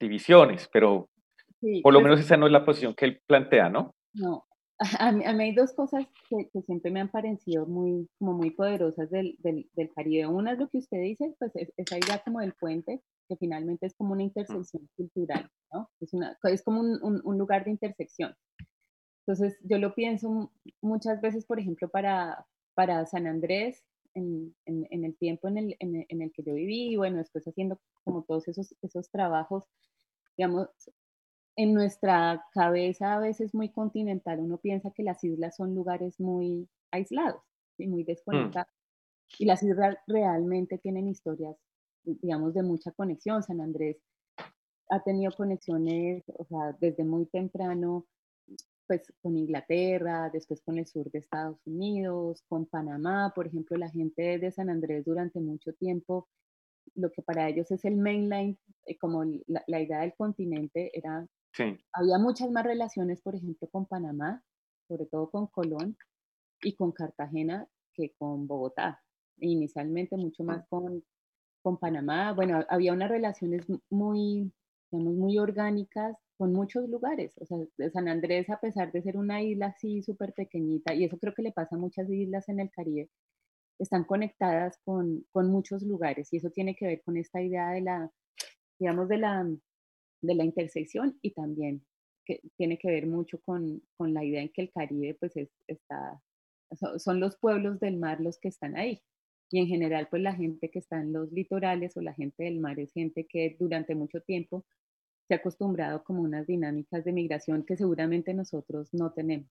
divisiones, 0.00 0.68
pero 0.72 1.08
por 1.82 1.92
lo 1.92 2.00
pues 2.00 2.04
menos 2.04 2.20
esa 2.20 2.36
no 2.36 2.46
es 2.46 2.52
la 2.52 2.64
posición 2.64 2.94
que 2.94 3.06
él 3.06 3.22
plantea, 3.26 3.68
¿no? 3.68 3.94
No, 4.12 4.44
a 4.98 5.12
mí, 5.12 5.24
hay 5.24 5.54
dos 5.54 5.72
cosas 5.72 6.06
que, 6.28 6.48
siempre 6.62 6.90
me 6.90 7.00
han 7.00 7.10
parecido 7.10 7.66
muy, 7.66 8.08
como 8.18 8.32
muy 8.32 8.50
poderosas 8.50 9.10
del, 9.10 9.36
del, 9.38 9.68
del, 9.74 9.92
Caribe. 9.94 10.26
Una 10.26 10.52
es 10.52 10.58
lo 10.58 10.68
que 10.68 10.78
usted 10.78 11.00
dice, 11.00 11.34
pues 11.38 11.52
es, 11.54 11.72
esa 11.76 11.98
idea 11.98 12.22
como 12.24 12.40
del 12.40 12.54
puente, 12.54 13.00
que 13.28 13.36
finalmente 13.36 13.86
es 13.86 13.94
como 13.94 14.12
una 14.12 14.24
intersección 14.24 14.88
cultural, 14.96 15.48
¿no? 15.72 15.90
Es, 16.00 16.12
una, 16.12 16.36
es 16.42 16.62
como 16.62 16.80
un, 16.80 17.20
un, 17.24 17.38
lugar 17.38 17.64
de 17.64 17.70
intersección. 17.70 18.34
Entonces, 19.26 19.58
yo 19.62 19.78
lo 19.78 19.94
pienso 19.94 20.52
muchas 20.82 21.20
veces, 21.20 21.46
por 21.46 21.58
ejemplo, 21.58 21.88
para, 21.88 22.46
para 22.74 23.06
San 23.06 23.26
Andrés, 23.26 23.82
en, 24.14 24.54
en, 24.66 24.86
en 24.90 25.04
el 25.04 25.16
tiempo 25.16 25.48
en 25.48 25.58
el, 25.58 25.76
en 25.80 26.22
el, 26.22 26.32
que 26.32 26.42
yo 26.42 26.54
viví, 26.54 26.92
y 26.92 26.96
bueno, 26.96 27.18
después 27.18 27.46
haciendo 27.46 27.80
como 28.04 28.22
todos 28.22 28.46
esos, 28.48 28.74
esos 28.82 29.10
trabajos, 29.10 29.64
digamos, 30.36 30.68
en 31.56 31.72
nuestra 31.72 32.44
cabeza 32.52 33.14
a 33.14 33.20
veces 33.20 33.54
muy 33.54 33.68
continental 33.68 34.40
uno 34.40 34.58
piensa 34.58 34.90
que 34.90 35.04
las 35.04 35.22
islas 35.22 35.54
son 35.56 35.74
lugares 35.74 36.18
muy 36.18 36.68
aislados 36.90 37.42
y 37.78 37.86
muy 37.86 38.02
mm. 38.02 38.06
desconectados. 38.06 38.72
Y 39.38 39.46
las 39.46 39.62
islas 39.62 39.96
realmente 40.06 40.78
tienen 40.78 41.08
historias, 41.08 41.56
digamos, 42.04 42.54
de 42.54 42.62
mucha 42.62 42.92
conexión. 42.92 43.42
San 43.42 43.60
Andrés 43.60 43.96
ha 44.90 45.02
tenido 45.02 45.32
conexiones, 45.32 46.22
o 46.36 46.44
sea, 46.44 46.76
desde 46.78 47.04
muy 47.04 47.26
temprano, 47.26 48.06
pues 48.86 49.12
con 49.22 49.36
Inglaterra, 49.36 50.30
después 50.32 50.60
con 50.62 50.78
el 50.78 50.86
sur 50.86 51.10
de 51.10 51.18
Estados 51.18 51.58
Unidos, 51.66 52.42
con 52.48 52.66
Panamá, 52.66 53.32
por 53.34 53.46
ejemplo, 53.46 53.76
la 53.76 53.90
gente 53.90 54.38
de 54.38 54.50
San 54.50 54.70
Andrés 54.70 55.04
durante 55.04 55.40
mucho 55.40 55.72
tiempo, 55.72 56.28
lo 56.94 57.10
que 57.10 57.22
para 57.22 57.48
ellos 57.48 57.70
es 57.70 57.84
el 57.84 57.96
mainline, 57.96 58.58
eh, 58.86 58.98
como 58.98 59.24
la, 59.46 59.64
la 59.66 59.80
idea 59.80 60.00
del 60.00 60.14
continente 60.14 60.90
era 60.96 61.26
había 61.92 62.18
muchas 62.18 62.50
más 62.50 62.64
relaciones, 62.64 63.20
por 63.20 63.34
ejemplo, 63.36 63.68
con 63.68 63.86
Panamá, 63.86 64.42
sobre 64.88 65.06
todo 65.06 65.30
con 65.30 65.46
Colón 65.46 65.96
y 66.62 66.74
con 66.74 66.92
Cartagena 66.92 67.68
que 67.92 68.12
con 68.18 68.46
Bogotá. 68.46 69.02
Inicialmente 69.38 70.16
mucho 70.16 70.42
más 70.44 70.62
ah. 70.62 70.66
con, 70.68 71.04
con 71.62 71.78
Panamá. 71.78 72.32
Bueno, 72.32 72.64
había 72.68 72.92
unas 72.92 73.10
relaciones 73.10 73.66
muy, 73.88 74.52
digamos, 74.90 75.14
muy 75.14 75.38
orgánicas 75.38 76.16
con 76.36 76.52
muchos 76.52 76.88
lugares. 76.88 77.34
O 77.40 77.46
sea, 77.46 77.58
San 77.92 78.08
Andrés, 78.08 78.50
a 78.50 78.60
pesar 78.60 78.92
de 78.92 79.02
ser 79.02 79.16
una 79.16 79.42
isla 79.42 79.66
así 79.66 80.02
súper 80.02 80.32
pequeñita, 80.34 80.94
y 80.94 81.04
eso 81.04 81.18
creo 81.18 81.34
que 81.34 81.42
le 81.42 81.52
pasa 81.52 81.76
a 81.76 81.78
muchas 81.78 82.10
islas 82.10 82.48
en 82.48 82.60
el 82.60 82.70
Caribe, 82.70 83.10
están 83.78 84.04
conectadas 84.04 84.78
con, 84.84 85.26
con 85.32 85.50
muchos 85.50 85.82
lugares. 85.82 86.32
Y 86.32 86.38
eso 86.38 86.50
tiene 86.50 86.76
que 86.76 86.86
ver 86.86 87.02
con 87.02 87.16
esta 87.16 87.42
idea 87.42 87.70
de 87.70 87.80
la, 87.82 88.10
digamos, 88.78 89.08
de 89.08 89.18
la 89.18 89.46
de 90.24 90.34
la 90.34 90.44
intersección 90.44 91.18
y 91.22 91.32
también 91.32 91.84
que 92.24 92.40
tiene 92.56 92.78
que 92.78 92.88
ver 92.88 93.06
mucho 93.06 93.38
con, 93.40 93.82
con 93.96 94.14
la 94.14 94.24
idea 94.24 94.40
en 94.40 94.48
que 94.48 94.62
el 94.62 94.72
Caribe 94.72 95.14
pues 95.20 95.34
está, 95.66 96.22
son 96.96 97.20
los 97.20 97.36
pueblos 97.36 97.78
del 97.80 97.98
mar 97.98 98.20
los 98.20 98.38
que 98.38 98.48
están 98.48 98.76
ahí. 98.76 99.02
Y 99.50 99.60
en 99.60 99.66
general 99.66 100.08
pues 100.10 100.22
la 100.22 100.34
gente 100.34 100.70
que 100.70 100.78
está 100.78 101.00
en 101.00 101.12
los 101.12 101.30
litorales 101.32 101.96
o 101.96 102.00
la 102.00 102.14
gente 102.14 102.44
del 102.44 102.60
mar 102.60 102.80
es 102.80 102.92
gente 102.92 103.26
que 103.26 103.56
durante 103.60 103.94
mucho 103.94 104.22
tiempo 104.22 104.64
se 105.26 105.34
ha 105.34 105.38
acostumbrado 105.38 106.04
como 106.04 106.22
unas 106.22 106.46
dinámicas 106.46 107.04
de 107.04 107.12
migración 107.12 107.64
que 107.64 107.76
seguramente 107.76 108.34
nosotros 108.34 108.92
no 108.92 109.12
tenemos. 109.12 109.50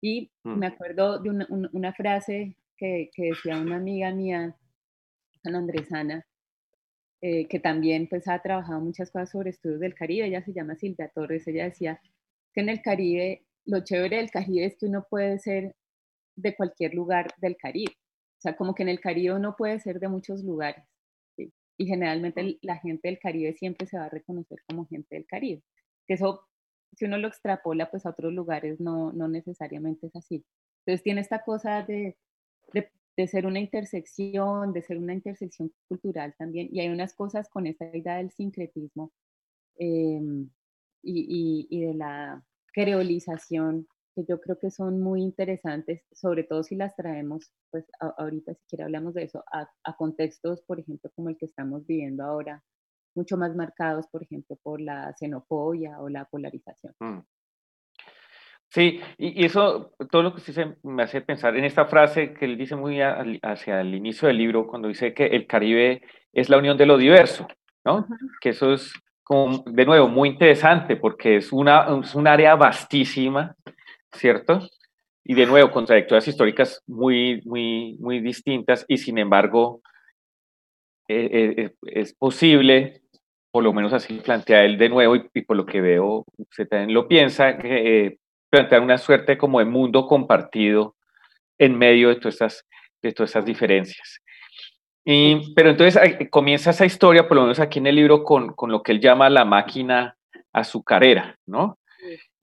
Y 0.00 0.30
mm. 0.44 0.58
me 0.58 0.66
acuerdo 0.66 1.18
de 1.20 1.30
una, 1.30 1.46
una 1.50 1.92
frase 1.92 2.56
que, 2.76 3.10
que, 3.14 3.30
decía 3.30 3.60
una 3.60 3.76
amiga 3.76 4.12
mía, 4.12 4.56
San 5.42 5.54
Andresana, 5.54 6.26
eh, 7.22 7.48
que 7.48 7.60
también 7.60 8.08
pues 8.08 8.28
ha 8.28 8.40
trabajado 8.42 8.80
muchas 8.80 9.10
cosas 9.10 9.30
sobre 9.30 9.50
estudios 9.50 9.80
del 9.80 9.94
Caribe, 9.94 10.26
ella 10.26 10.44
se 10.44 10.52
llama 10.52 10.76
Silvia 10.76 11.10
Torres, 11.14 11.48
ella 11.48 11.64
decía 11.64 12.00
que 12.52 12.60
en 12.60 12.68
el 12.68 12.82
Caribe, 12.82 13.46
lo 13.64 13.82
chévere 13.82 14.18
del 14.18 14.30
Caribe 14.30 14.66
es 14.66 14.76
que 14.78 14.86
uno 14.86 15.06
puede 15.08 15.38
ser 15.38 15.74
de 16.36 16.54
cualquier 16.54 16.94
lugar 16.94 17.28
del 17.38 17.56
Caribe, 17.56 17.94
o 18.38 18.40
sea, 18.40 18.54
como 18.54 18.74
que 18.74 18.82
en 18.82 18.90
el 18.90 19.00
Caribe 19.00 19.34
uno 19.34 19.56
puede 19.56 19.80
ser 19.80 19.98
de 19.98 20.08
muchos 20.08 20.44
lugares, 20.44 20.84
y 21.76 21.86
generalmente 21.86 22.58
la 22.62 22.78
gente 22.78 23.08
del 23.08 23.18
Caribe 23.18 23.54
siempre 23.54 23.86
se 23.86 23.98
va 23.98 24.06
a 24.06 24.10
reconocer 24.10 24.58
como 24.66 24.86
gente 24.86 25.16
del 25.16 25.26
Caribe, 25.26 25.62
que 26.06 26.14
eso, 26.14 26.48
si 26.94 27.04
uno 27.04 27.18
lo 27.18 27.28
extrapola 27.28 27.90
pues 27.90 28.06
a 28.06 28.10
otros 28.10 28.32
lugares, 28.32 28.80
no, 28.80 29.12
no 29.12 29.28
necesariamente 29.28 30.06
es 30.06 30.16
así. 30.16 30.44
Entonces 30.80 31.02
tiene 31.02 31.20
esta 31.20 31.42
cosa 31.42 31.82
de, 31.82 32.16
de 32.72 32.90
de 33.16 33.26
ser 33.26 33.46
una 33.46 33.60
intersección, 33.60 34.72
de 34.72 34.82
ser 34.82 34.98
una 34.98 35.14
intersección 35.14 35.72
cultural 35.88 36.34
también. 36.38 36.68
Y 36.70 36.80
hay 36.80 36.88
unas 36.88 37.14
cosas 37.14 37.48
con 37.48 37.66
esta 37.66 37.96
idea 37.96 38.16
del 38.18 38.30
sincretismo 38.30 39.12
em, 39.78 40.50
y, 41.02 41.66
y, 41.70 41.80
de 41.80 41.94
la 41.94 42.44
creolización, 42.72 43.88
que 44.16 44.24
yo 44.26 44.40
creo 44.40 44.58
que 44.58 44.70
son 44.70 45.00
muy 45.00 45.22
interesantes, 45.22 46.02
sobre 46.10 46.42
todo 46.42 46.62
si 46.62 46.74
las 46.74 46.96
traemos, 46.96 47.52
pues 47.70 47.84
ahorita 48.00 48.54
si 48.54 48.64
quiere 48.66 48.84
hablamos 48.84 49.12
de 49.12 49.24
eso, 49.24 49.44
a, 49.52 49.68
a, 49.84 49.96
contextos, 49.96 50.62
por 50.62 50.80
ejemplo, 50.80 51.10
como 51.14 51.28
el 51.28 51.36
que 51.36 51.44
estamos 51.44 51.86
viviendo 51.86 52.24
ahora, 52.24 52.64
mucho 53.14 53.36
más 53.36 53.54
marcados, 53.54 54.06
por 54.08 54.22
ejemplo, 54.22 54.56
por 54.62 54.80
la 54.80 55.14
xenofobia 55.18 56.00
o 56.00 56.08
la 56.08 56.24
polarización. 56.24 56.94
Mm. 56.98 57.20
Sí, 58.68 59.00
y, 59.18 59.44
eso, 59.44 59.92
todo 60.10 60.22
lo 60.22 60.32
que 60.34 60.40
usted 60.40 60.76
me 60.82 61.02
hace 61.02 61.20
pensar 61.20 61.54
en 61.56 61.64
esta 61.64 61.84
frase 61.84 62.32
que 62.32 62.46
él 62.46 62.56
dice 62.56 62.74
muy 62.74 63.00
hacia 63.00 63.80
el 63.80 63.94
inicio 63.94 64.28
del 64.28 64.38
libro, 64.38 64.66
cuando 64.66 64.88
dice 64.88 65.14
que 65.14 65.26
el 65.26 65.46
Caribe 65.46 66.02
es 66.32 66.48
la 66.48 66.58
unión 66.58 66.76
de 66.76 66.86
lo 66.86 66.96
diverso, 66.96 67.46
¿no? 67.84 68.06
Que 68.40 68.50
eso 68.50 68.72
es, 68.72 68.92
como, 69.22 69.62
de 69.66 69.84
nuevo, 69.84 70.08
muy 70.08 70.30
interesante 70.30 70.96
porque 70.96 71.36
es, 71.36 71.52
una, 71.52 71.86
es 72.02 72.14
un 72.14 72.26
área 72.26 72.54
vastísima, 72.54 73.54
¿cierto? 74.12 74.60
Y 75.24 75.34
de 75.34 75.46
nuevo, 75.46 75.70
con 75.70 75.86
trayectorias 75.86 76.28
históricas 76.28 76.82
muy, 76.86 77.42
muy, 77.44 77.96
muy 77.98 78.20
distintas 78.20 78.84
y 78.86 78.98
sin 78.98 79.18
embargo, 79.18 79.80
eh, 81.08 81.28
eh, 81.32 81.54
eh, 81.56 81.74
es 81.82 82.14
posible, 82.14 83.02
por 83.50 83.62
lo 83.64 83.72
menos 83.72 83.92
así 83.92 84.14
plantea 84.14 84.64
él 84.64 84.76
de 84.78 84.88
nuevo 84.88 85.16
y, 85.16 85.42
por 85.42 85.56
lo 85.56 85.66
que 85.66 85.80
veo, 85.80 86.24
usted 86.36 86.68
también 86.68 86.94
lo 86.94 87.08
piensa, 87.08 87.58
que 87.58 88.18
plantear 88.50 88.82
una 88.82 88.98
suerte 88.98 89.38
como 89.38 89.58
de 89.58 89.64
mundo 89.64 90.06
compartido 90.06 90.94
en 91.58 91.76
medio 91.76 92.08
de 92.08 92.16
todas 92.16 92.34
estas, 92.34 92.66
de 93.02 93.12
todas 93.12 93.30
estas 93.30 93.44
diferencias. 93.44 94.20
Y, 95.04 95.54
pero 95.54 95.70
entonces 95.70 96.00
comienza 96.30 96.70
esa 96.70 96.86
historia, 96.86 97.28
por 97.28 97.36
lo 97.36 97.42
menos 97.42 97.60
aquí 97.60 97.78
en 97.78 97.86
el 97.86 97.96
libro, 97.96 98.24
con, 98.24 98.52
con 98.54 98.70
lo 98.70 98.82
que 98.82 98.92
él 98.92 99.00
llama 99.00 99.30
la 99.30 99.44
máquina 99.44 100.16
azucarera, 100.52 101.36
¿no? 101.46 101.78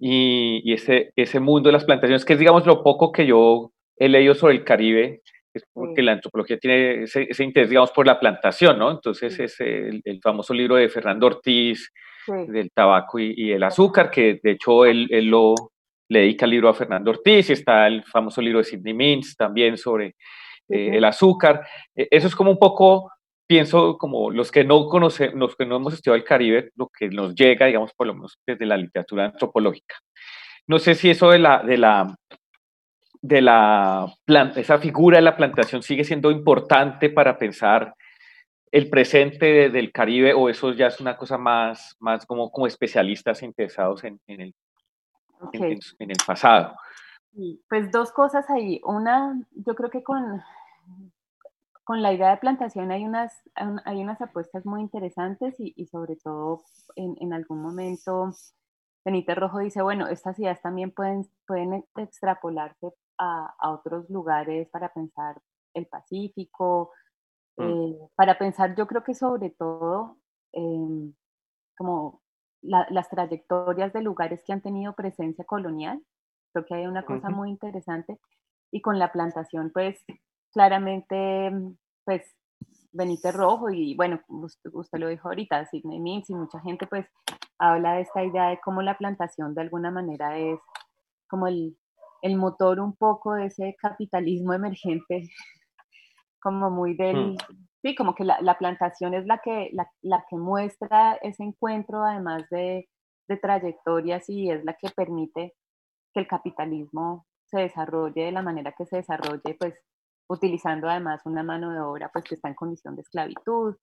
Y, 0.05 0.61
y, 0.65 0.73
ese, 0.73 1.13
ese 1.15 1.39
mundo 1.39 1.69
de 1.69 1.73
las 1.73 1.85
plantaciones, 1.85 2.25
que 2.25 2.33
es, 2.33 2.39
digamos, 2.39 2.65
lo 2.65 2.83
poco 2.83 3.11
que 3.11 3.25
yo 3.25 3.71
he 3.95 4.09
leído 4.09 4.35
sobre 4.35 4.55
el 4.55 4.65
Caribe, 4.65 5.21
es 5.53 5.63
porque 5.71 6.01
la 6.01 6.11
antropología 6.11 6.57
tiene 6.57 7.03
ese, 7.03 7.43
interés, 7.43 7.69
digamos, 7.69 7.91
por 7.91 8.05
la 8.05 8.19
plantación, 8.19 8.77
¿no? 8.79 8.91
Entonces 8.91 9.39
es 9.39 9.59
el, 9.61 10.01
el, 10.03 10.19
famoso 10.19 10.53
libro 10.53 10.75
de 10.75 10.89
Fernando 10.89 11.27
Ortiz, 11.27 11.89
del 12.27 12.71
tabaco 12.71 13.19
y, 13.19 13.33
y, 13.37 13.51
el 13.51 13.63
azúcar, 13.63 14.11
que 14.11 14.39
de 14.43 14.51
hecho 14.51 14.85
él, 14.85 15.07
él 15.09 15.27
lo, 15.27 15.53
le 16.09 16.19
dedica 16.19 16.45
el 16.45 16.51
libro 16.51 16.69
a 16.69 16.73
Fernando 16.73 17.11
Ortiz, 17.11 17.49
y 17.49 17.53
está 17.53 17.87
el 17.87 18.03
famoso 18.03 18.41
libro 18.41 18.59
de 18.59 18.65
Sidney 18.65 18.93
Mintz 18.93 19.35
también 19.37 19.77
sobre 19.77 20.15
eh, 20.69 20.97
el 20.97 21.05
azúcar. 21.05 21.65
E, 21.95 22.07
eso 22.11 22.27
es 22.27 22.35
como 22.35 22.51
un 22.51 22.59
poco, 22.59 23.11
pienso, 23.53 23.99
como 23.99 24.31
los 24.31 24.51
que 24.51 24.63
no 24.63 24.87
conocemos, 24.87 25.35
los 25.35 25.55
que 25.55 25.67
no 25.67 25.75
hemos 25.75 25.93
estudiado 25.93 26.15
el 26.15 26.23
Caribe, 26.23 26.71
lo 26.75 26.87
que 26.87 27.07
nos 27.09 27.35
llega, 27.35 27.67
digamos, 27.67 27.93
por 27.93 28.07
lo 28.07 28.15
menos 28.15 28.39
desde 28.47 28.65
la 28.65 28.77
literatura 28.77 29.25
antropológica. 29.25 29.95
No 30.65 30.79
sé 30.79 30.95
si 30.95 31.11
eso 31.11 31.29
de 31.29 31.37
la, 31.37 31.61
de 31.61 31.77
la, 31.77 32.15
de 33.21 33.41
la 33.43 34.11
esa 34.55 34.79
figura 34.79 35.17
de 35.17 35.21
la 35.21 35.37
plantación 35.37 35.83
sigue 35.83 36.03
siendo 36.03 36.31
importante 36.31 37.11
para 37.11 37.37
pensar 37.37 37.93
el 38.71 38.89
presente 38.89 39.69
del 39.69 39.91
Caribe 39.91 40.33
o 40.33 40.49
eso 40.49 40.73
ya 40.73 40.87
es 40.87 40.99
una 40.99 41.15
cosa 41.15 41.37
más, 41.37 41.95
más 41.99 42.25
como, 42.25 42.49
como 42.49 42.65
especialistas 42.65 43.43
interesados 43.43 44.03
en, 44.03 44.19
en 44.25 44.41
el 44.41 44.55
en, 45.51 46.09
el 46.09 46.17
pasado. 46.25 46.75
Pues 47.69 47.91
dos 47.91 48.11
cosas 48.11 48.49
ahí. 48.49 48.81
Una, 48.83 49.39
yo 49.51 49.75
creo 49.75 49.91
que 49.91 50.01
con, 50.01 50.41
con 51.83 52.01
la 52.01 52.13
idea 52.13 52.31
de 52.31 52.37
plantación 52.37 52.91
hay 52.91 53.05
unas, 53.05 53.33
hay 53.55 54.01
unas 54.01 54.21
apuestas 54.21 54.65
muy 54.65 54.81
interesantes 54.81 55.55
y, 55.59 55.85
sobre 55.87 56.15
todo 56.15 56.63
en, 56.95 57.15
en, 57.19 57.33
algún 57.33 57.61
momento 57.61 58.31
Benítez 59.05 59.35
Rojo 59.35 59.59
dice, 59.59 59.81
bueno, 59.81 60.07
estas 60.07 60.39
ideas 60.39 60.61
también 60.61 60.91
pueden, 60.91 61.27
pueden 61.45 61.85
extrapolarse 61.97 62.93
a, 63.17 63.53
a 63.59 63.71
otros 63.71 64.09
lugares 64.09 64.69
para 64.69 64.93
pensar 64.93 65.41
el 65.73 65.87
Pacífico, 65.87 66.91
mm. 67.57 67.63
eh, 67.63 67.97
para 68.15 68.37
pensar 68.37 68.75
yo 68.75 68.87
creo 68.87 69.03
que 69.03 69.13
sobre 69.13 69.49
todo 69.49 70.17
em, 70.53 71.13
como 71.77 72.21
las 72.61 73.09
trayectorias 73.09 73.91
de 73.91 74.01
lugares 74.01 74.41
que 74.45 74.53
han 74.53 74.61
tenido 74.61 74.93
presencia 74.93 75.43
colonial. 75.43 76.01
Creo 76.53 76.65
que 76.65 76.75
hay 76.75 76.87
una 76.87 77.03
cosa 77.03 77.29
muy 77.29 77.49
interesante. 77.49 78.19
Y 78.71 78.81
con 78.81 78.99
la 78.99 79.11
plantación, 79.11 79.69
pues 79.73 80.01
claramente, 80.53 81.51
pues 82.05 82.21
Benítez 82.91 83.35
Rojo 83.35 83.69
y 83.69 83.95
bueno, 83.95 84.21
usted, 84.27 84.99
lo 84.99 85.07
dijo 85.07 85.27
ahorita, 85.27 85.65
Sidney 85.65 85.99
Mintz 85.99 86.29
y 86.29 86.35
mucha 86.35 86.59
gente 86.59 86.87
pues 86.87 87.07
habla 87.57 87.93
de 87.93 88.01
esta 88.01 88.23
idea 88.23 88.49
de 88.49 88.59
cómo 88.63 88.81
la 88.81 88.97
plantación 88.97 89.53
de 89.55 89.61
alguna 89.61 89.91
manera 89.91 90.37
es 90.37 90.59
como 91.27 91.47
el, 91.47 91.77
el 92.21 92.37
motor 92.37 92.79
un 92.79 92.95
poco 92.95 93.33
de 93.33 93.47
ese 93.47 93.75
capitalismo 93.79 94.53
emergente, 94.53 95.29
como 96.41 96.69
muy 96.69 96.95
del, 96.95 97.33
mm. 97.33 97.37
Sí, 97.83 97.95
como 97.95 98.15
que 98.15 98.23
la, 98.23 98.39
la 98.41 98.57
plantación 98.57 99.13
es 99.13 99.25
la 99.25 99.39
que, 99.39 99.69
la, 99.73 99.91
la, 100.01 100.25
que 100.29 100.37
muestra 100.37 101.15
ese 101.21 101.43
encuentro, 101.43 102.01
además 102.05 102.49
de, 102.49 102.87
de, 103.27 103.37
trayectorias, 103.37 104.29
y 104.29 104.49
es 104.49 104.63
la 104.63 104.73
que 104.75 104.89
permite 104.89 105.53
que 106.13 106.21
el 106.21 106.27
capitalismo 106.27 107.25
se 107.47 107.59
desarrolle 107.59 108.23
de 108.23 108.31
la 108.31 108.41
manera 108.41 108.73
que 108.77 108.85
se 108.85 108.97
desarrolle, 108.97 109.57
pues 109.59 109.73
utilizando 110.27 110.89
además 110.89 111.21
una 111.25 111.43
mano 111.43 111.71
de 111.71 111.79
obra 111.79 112.09
pues 112.11 112.25
que 112.25 112.35
está 112.35 112.47
en 112.47 112.55
condición 112.55 112.95
de 112.95 113.01
esclavitud. 113.01 113.75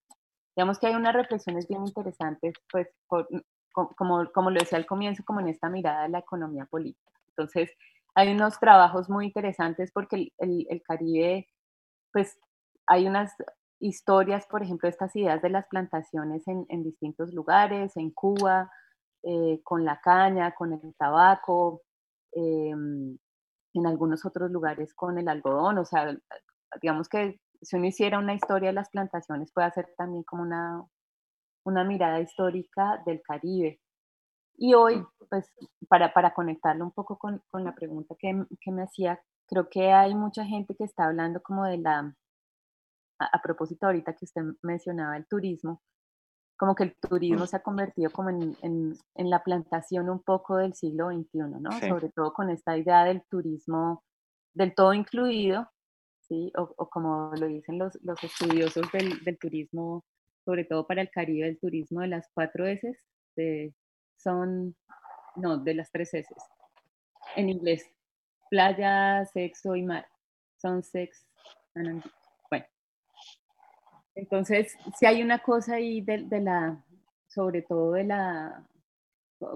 Digamos 0.57 0.79
que 0.79 0.89
hay 0.89 0.95
unas 0.95 1.15
reflexiones 1.15 1.69
bien 1.69 1.87
interesantes, 1.87 2.55
pues 2.71 2.89
como, 3.11 4.31
como 4.33 4.51
lo 4.51 4.59
decía 4.59 4.79
al 4.79 4.87
comienzo, 4.87 5.23
como 5.25 5.41
en 5.41 5.49
esta 5.49 5.69
mirada 5.69 6.03
de 6.03 6.09
la 6.09 6.19
economía 6.19 6.67
política. 6.67 7.13
Entonces, 7.29 7.71
hay 8.15 8.33
unos 8.33 8.59
trabajos 8.59 9.09
muy 9.09 9.27
interesantes 9.27 9.93
porque 9.93 10.17
el, 10.17 10.33
el, 10.39 10.67
el 10.69 10.83
Caribe, 10.83 11.49
pues 12.13 12.39
hay 12.87 13.07
unas 13.07 13.33
historias, 13.81 14.47
por 14.47 14.63
ejemplo, 14.63 14.89
estas 14.89 15.15
ideas 15.17 15.41
de 15.43 15.51
las 15.51 15.67
plantaciones 15.67 16.47
en, 16.47 16.83
distintos 16.83 17.33
lugares, 17.33 17.97
en 17.97 18.11
Cuba, 18.11 18.71
eh, 19.23 19.61
con 19.65 19.85
la 19.85 20.01
caña, 20.01 20.53
con 20.53 20.73
el 20.73 20.95
tabaco, 20.97 21.83
em, 22.33 23.17
en 23.75 23.87
algunos 23.87 24.25
otros 24.25 24.51
lugares 24.51 24.95
con 24.95 25.19
el 25.19 25.29
algodón, 25.29 25.79
o 25.79 25.85
sea, 25.85 26.17
digamos 26.81 27.09
que 27.09 27.41
si 27.63 27.77
uno 27.77 27.87
hiciera 27.87 28.19
una 28.19 28.35
historia 28.35 28.71
de 28.71 28.75
las 28.75 28.91
plantaciones 28.91 29.53
puede 29.53 29.69
hacer 29.69 29.89
también 29.97 30.25
como 30.25 30.43
una, 30.43 30.85
una 31.65 31.85
mirada 31.85 32.21
histórica 32.21 33.03
del 33.07 33.23
Caribe. 33.23 33.81
Y 34.57 34.75
hoy, 34.75 35.05
pues, 35.29 35.51
para, 35.89 36.13
para 36.13 36.35
conectarlo 36.35 36.85
un 36.85 36.93
poco 36.93 37.19
con, 37.19 37.43
con 37.51 37.65
la 37.65 37.75
pregunta 37.75 38.15
que, 38.19 38.45
que 38.61 38.73
me 38.73 38.83
hacía, 38.83 39.21
creo 39.47 39.69
que 39.71 39.93
hay 39.93 40.15
mucha 40.15 40.45
gente 40.45 40.75
que 40.75 40.85
está 40.85 41.07
hablando 41.07 41.41
como 41.43 41.65
de 41.65 41.79
la 41.79 42.15
a, 43.21 43.43
propósito 43.43 43.87
ahorita 43.87 44.15
que 44.15 44.25
usted 44.25 44.43
mencionaba 44.63 45.17
el 45.17 45.27
turismo, 45.27 45.83
como 46.61 46.75
que 46.75 46.85
el 46.85 46.95
turismo 46.95 47.47
se 47.47 47.57
ha 47.57 47.63
convertido 47.63 48.11
como 48.11 48.29
en, 48.29 48.55
en, 48.61 49.31
la 49.31 49.43
plantación 49.43 50.11
un 50.11 50.23
poco 50.23 50.59
del 50.59 50.75
siglo 50.75 51.09
XXI, 51.09 51.39
¿no? 51.59 51.73
Sobre 51.81 52.11
todo 52.11 52.35
con 52.35 52.51
esta 52.51 52.77
idea 52.77 53.05
del 53.05 53.23
turismo 53.31 54.05
del 54.53 54.75
todo 54.75 54.93
incluido, 54.93 55.71
¿sí? 56.21 56.53
O, 56.59 56.91
como 56.91 57.33
lo 57.35 57.47
dicen 57.47 57.79
los, 57.79 57.99
los 58.03 58.23
estudiosos 58.23 58.93
del, 58.93 59.25
del, 59.25 59.39
turismo, 59.39 60.05
sobre 60.45 60.67
todo 60.67 60.87
para 60.87 61.01
el 61.01 61.09
Caribe, 61.09 61.49
el 61.49 61.59
turismo 61.59 62.03
de 62.03 62.09
las 62.09 62.29
cuatro 62.35 62.67
S, 62.67 62.95
de, 63.37 63.75
son, 64.19 64.77
no, 65.37 65.57
de 65.57 65.73
las 65.73 65.91
tres 65.91 66.13
S, 66.13 66.29
en 67.37 67.49
inglés, 67.49 67.91
playa, 68.51 69.25
sexo 69.25 69.77
y 69.77 69.83
mar, 69.83 70.07
son 70.59 70.83
sex 70.83 71.27
entonces, 74.15 74.77
si 74.99 75.07
hay 75.07 75.23
una 75.23 75.39
cosa 75.41 75.77
ahí 75.77 76.01
de, 76.01 76.41
la, 76.41 76.85
sobre 77.29 77.63
todo 77.63 77.93
de 77.93 78.05
la, 78.05 78.67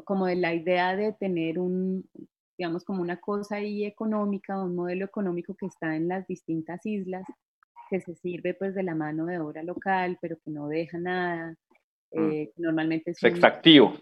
como 0.04 0.26
de 0.26 0.36
la 0.36 0.54
idea 0.54 0.96
de 0.96 1.12
tener 1.12 1.58
un, 1.58 2.08
digamos, 2.56 2.84
como 2.84 3.02
una 3.02 3.20
cosa 3.20 3.56
ahí 3.56 3.84
económica, 3.84 4.62
un 4.62 4.74
modelo 4.74 5.04
económico 5.04 5.54
que 5.54 5.66
está 5.66 5.96
en 5.96 6.08
las 6.08 6.26
distintas 6.26 6.84
islas, 6.86 7.24
que 7.90 8.00
se 8.00 8.14
sirve 8.14 8.54
pues 8.54 8.74
de 8.74 8.82
la 8.82 8.94
mano 8.94 9.26
de 9.26 9.38
obra 9.38 9.62
local, 9.62 10.18
pero 10.20 10.38
que 10.38 10.50
no 10.50 10.68
deja 10.68 10.98
nada. 10.98 11.56
Mm. 12.12 12.30
Eh, 12.30 12.52
normalmente 12.56 13.10
es, 13.10 13.22
extractivo. 13.22 13.94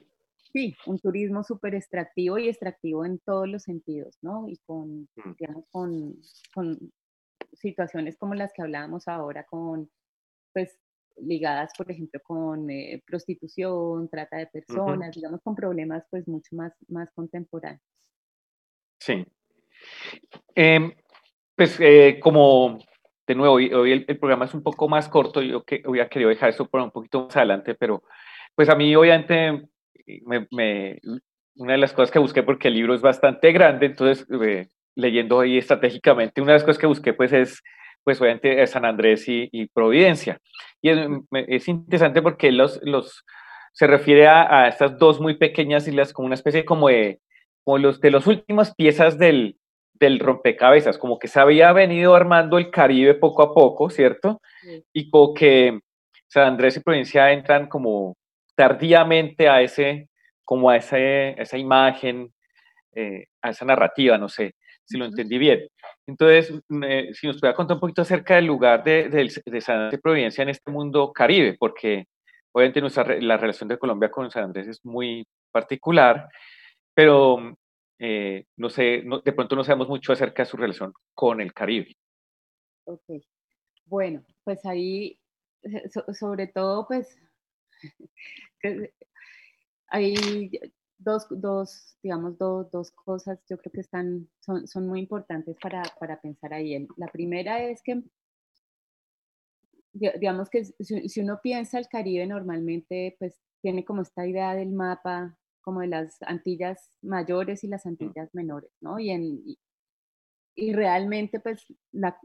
Sí, 0.52 0.76
un 0.86 0.98
turismo 0.98 1.42
súper 1.42 1.74
extractivo 1.74 2.36
y 2.36 2.48
extractivo 2.48 3.06
en 3.06 3.18
todos 3.20 3.48
los 3.48 3.62
sentidos, 3.62 4.18
¿no? 4.20 4.48
Y 4.48 4.58
con, 4.58 5.08
mm. 5.16 5.34
digamos, 5.38 5.64
con, 5.70 6.16
con 6.54 6.92
situaciones 7.54 8.18
como 8.18 8.34
las 8.34 8.52
que 8.52 8.62
hablábamos 8.62 9.08
ahora, 9.08 9.44
con 9.44 9.90
pues 10.52 10.78
ligadas, 11.16 11.72
por 11.76 11.90
ejemplo, 11.90 12.20
con 12.22 12.70
eh, 12.70 13.02
prostitución, 13.06 14.08
trata 14.08 14.38
de 14.38 14.46
personas, 14.46 15.14
digamos, 15.14 15.40
con 15.42 15.54
problemas 15.54 16.04
pues 16.10 16.26
mucho 16.26 16.56
más, 16.56 16.72
más 16.88 17.10
contemporáneos. 17.14 17.82
Sí. 18.98 19.24
Em, 20.54 20.92
pues 21.56 21.78
eh, 21.80 22.18
como, 22.20 22.78
de 23.26 23.34
nuevo, 23.34 23.54
hoy, 23.54 23.92
el, 23.92 24.18
programa 24.18 24.46
es 24.46 24.54
un 24.54 24.62
poco 24.62 24.88
más 24.88 25.08
corto, 25.08 25.42
yo 25.42 25.64
que 25.64 25.82
hubiera 25.86 26.08
querido 26.08 26.30
dejar 26.30 26.50
eso 26.50 26.68
por 26.68 26.80
un 26.80 26.90
poquito 26.90 27.24
más 27.24 27.36
adelante, 27.36 27.74
pero 27.74 28.02
pues 28.54 28.68
a 28.68 28.74
mí 28.74 28.94
obviamente 28.94 29.68
me, 30.24 31.00
una 31.56 31.72
de 31.72 31.78
las 31.78 31.92
cosas 31.92 32.10
que 32.10 32.18
busqué, 32.18 32.42
porque 32.42 32.68
el 32.68 32.74
libro 32.74 32.94
es 32.94 33.00
bastante 33.00 33.52
grande, 33.52 33.86
entonces 33.86 34.26
eh, 34.42 34.68
leyendo 34.94 35.40
ahí 35.40 35.58
estratégicamente, 35.58 36.40
una 36.40 36.52
de 36.52 36.58
las 36.58 36.64
cosas 36.64 36.78
que 36.78 36.86
busqué 36.86 37.12
pues 37.12 37.32
es, 37.32 37.62
pues 38.04 38.20
obviamente 38.20 38.66
San 38.66 38.84
Andrés 38.84 39.24
y, 39.26 39.66
Providencia. 39.68 40.40
Y 40.80 40.90
es, 40.90 41.68
interesante 41.68 42.22
porque 42.22 42.50
los, 42.52 42.80
los, 42.82 43.24
se 43.72 43.86
refiere 43.86 44.26
a, 44.26 44.68
estas 44.68 44.98
dos 44.98 45.20
muy 45.20 45.36
pequeñas 45.36 45.86
islas 45.86 46.12
como 46.12 46.26
una 46.26 46.34
especie 46.34 46.64
como 46.64 46.88
de, 46.88 47.20
como 47.64 47.78
los, 47.78 48.00
de 48.00 48.10
las 48.10 48.26
últimas 48.26 48.74
piezas 48.74 49.18
del, 49.18 49.56
del 49.94 50.18
rompecabezas, 50.18 50.98
como 50.98 51.18
que 51.18 51.28
se 51.28 51.40
había 51.40 51.72
venido 51.72 52.14
armando 52.14 52.58
el 52.58 52.70
Caribe 52.70 53.14
poco 53.14 53.42
a 53.42 53.54
poco, 53.54 53.90
¿cierto? 53.90 54.40
Y 54.92 55.10
como 55.10 55.34
que 55.34 55.80
San 56.26 56.48
Andrés 56.48 56.76
y 56.76 56.80
Providencia 56.80 57.32
entran 57.32 57.68
como 57.68 58.16
tardíamente 58.54 59.48
a 59.48 59.62
ese, 59.62 60.08
como 60.44 60.70
a, 60.70 60.76
ese, 60.76 61.40
esa 61.40 61.56
imagen, 61.56 62.32
eh, 62.94 63.26
a 63.40 63.50
esa 63.50 63.64
narrativa, 63.64 64.18
no 64.18 64.28
sé 64.28 64.54
si 64.92 64.98
lo 64.98 65.06
entendí 65.06 65.38
bien. 65.38 65.66
Entonces, 66.06 66.52
si 67.18 67.26
nos 67.26 67.40
puede 67.40 67.54
contar 67.54 67.76
un 67.76 67.80
poquito 67.80 68.02
acerca 68.02 68.36
del 68.36 68.46
lugar 68.46 68.84
de, 68.84 69.08
de, 69.08 69.60
San 69.60 69.76
Andrés 69.76 69.98
y 69.98 70.02
Providencia 70.02 70.42
en 70.42 70.50
este 70.50 70.70
mundo 70.70 71.12
caribe, 71.12 71.56
porque 71.58 72.06
obviamente 72.52 72.80
nuestra, 72.80 73.18
la 73.20 73.36
relación 73.36 73.68
de 73.68 73.78
Colombia 73.78 74.10
con 74.10 74.30
San 74.30 74.44
Andrés 74.44 74.68
es 74.68 74.84
muy 74.84 75.26
particular, 75.50 76.28
pero 76.94 77.56
eh, 77.98 78.46
no 78.56 78.68
sé, 78.68 79.04
de 79.24 79.32
pronto 79.32 79.56
no 79.56 79.64
sabemos 79.64 79.88
mucho 79.88 80.12
acerca 80.12 80.42
de 80.42 80.50
su 80.50 80.56
relación 80.56 80.92
con 81.14 81.40
el 81.40 81.54
Caribe. 81.54 81.96
Ok, 82.84 83.22
bueno, 83.86 84.24
pues 84.44 84.64
ahí, 84.66 85.18
eh, 85.62 85.88
sobre 86.12 86.48
todo, 86.48 86.86
pues, 86.86 87.16
hay 89.88 90.50
dos, 91.02 91.26
dos 91.30 91.96
digamos, 92.02 92.36
dos, 92.38 92.70
dos, 92.70 92.90
cosas 92.92 93.38
yo 93.48 93.58
creo 93.58 93.72
que 93.72 93.80
están, 93.80 94.28
son, 94.40 94.66
son 94.66 94.86
muy 94.86 95.00
importantes 95.00 95.56
para, 95.62 95.82
para, 96.00 96.20
pensar 96.20 96.52
ahí. 96.52 96.86
La 96.96 97.06
primera 97.08 97.62
es 97.62 97.82
que, 97.82 98.02
digamos 99.92 100.50
que 100.50 100.64
si, 100.64 101.08
si, 101.08 101.20
uno 101.20 101.40
piensa 101.42 101.78
el 101.78 101.88
Caribe 101.88 102.26
normalmente, 102.26 103.16
pues 103.18 103.38
tiene 103.60 103.84
como 103.84 104.02
esta 104.02 104.26
idea 104.26 104.54
del 104.54 104.72
mapa, 104.72 105.38
como 105.60 105.80
de 105.80 105.86
las 105.88 106.20
Antillas 106.22 106.90
mayores 107.02 107.64
y 107.64 107.68
las 107.68 107.86
Antillas 107.86 108.34
menores, 108.34 108.72
¿no? 108.80 108.98
Y, 108.98 109.10
en, 109.10 109.42
y, 110.56 110.72
realmente, 110.72 111.40
pues, 111.40 111.64
la, 111.92 112.18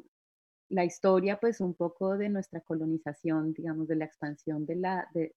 la, 0.69 0.85
historia, 0.85 1.39
pues, 1.39 1.61
un 1.61 1.75
poco 1.75 2.17
de 2.17 2.29
nuestra 2.29 2.61
colonización, 2.61 3.53
digamos, 3.53 3.87
de 3.87 3.95
la 3.95 4.05
expansión 4.05 4.65
de 4.65 4.75
la, 4.75 5.07
de, 5.13 5.35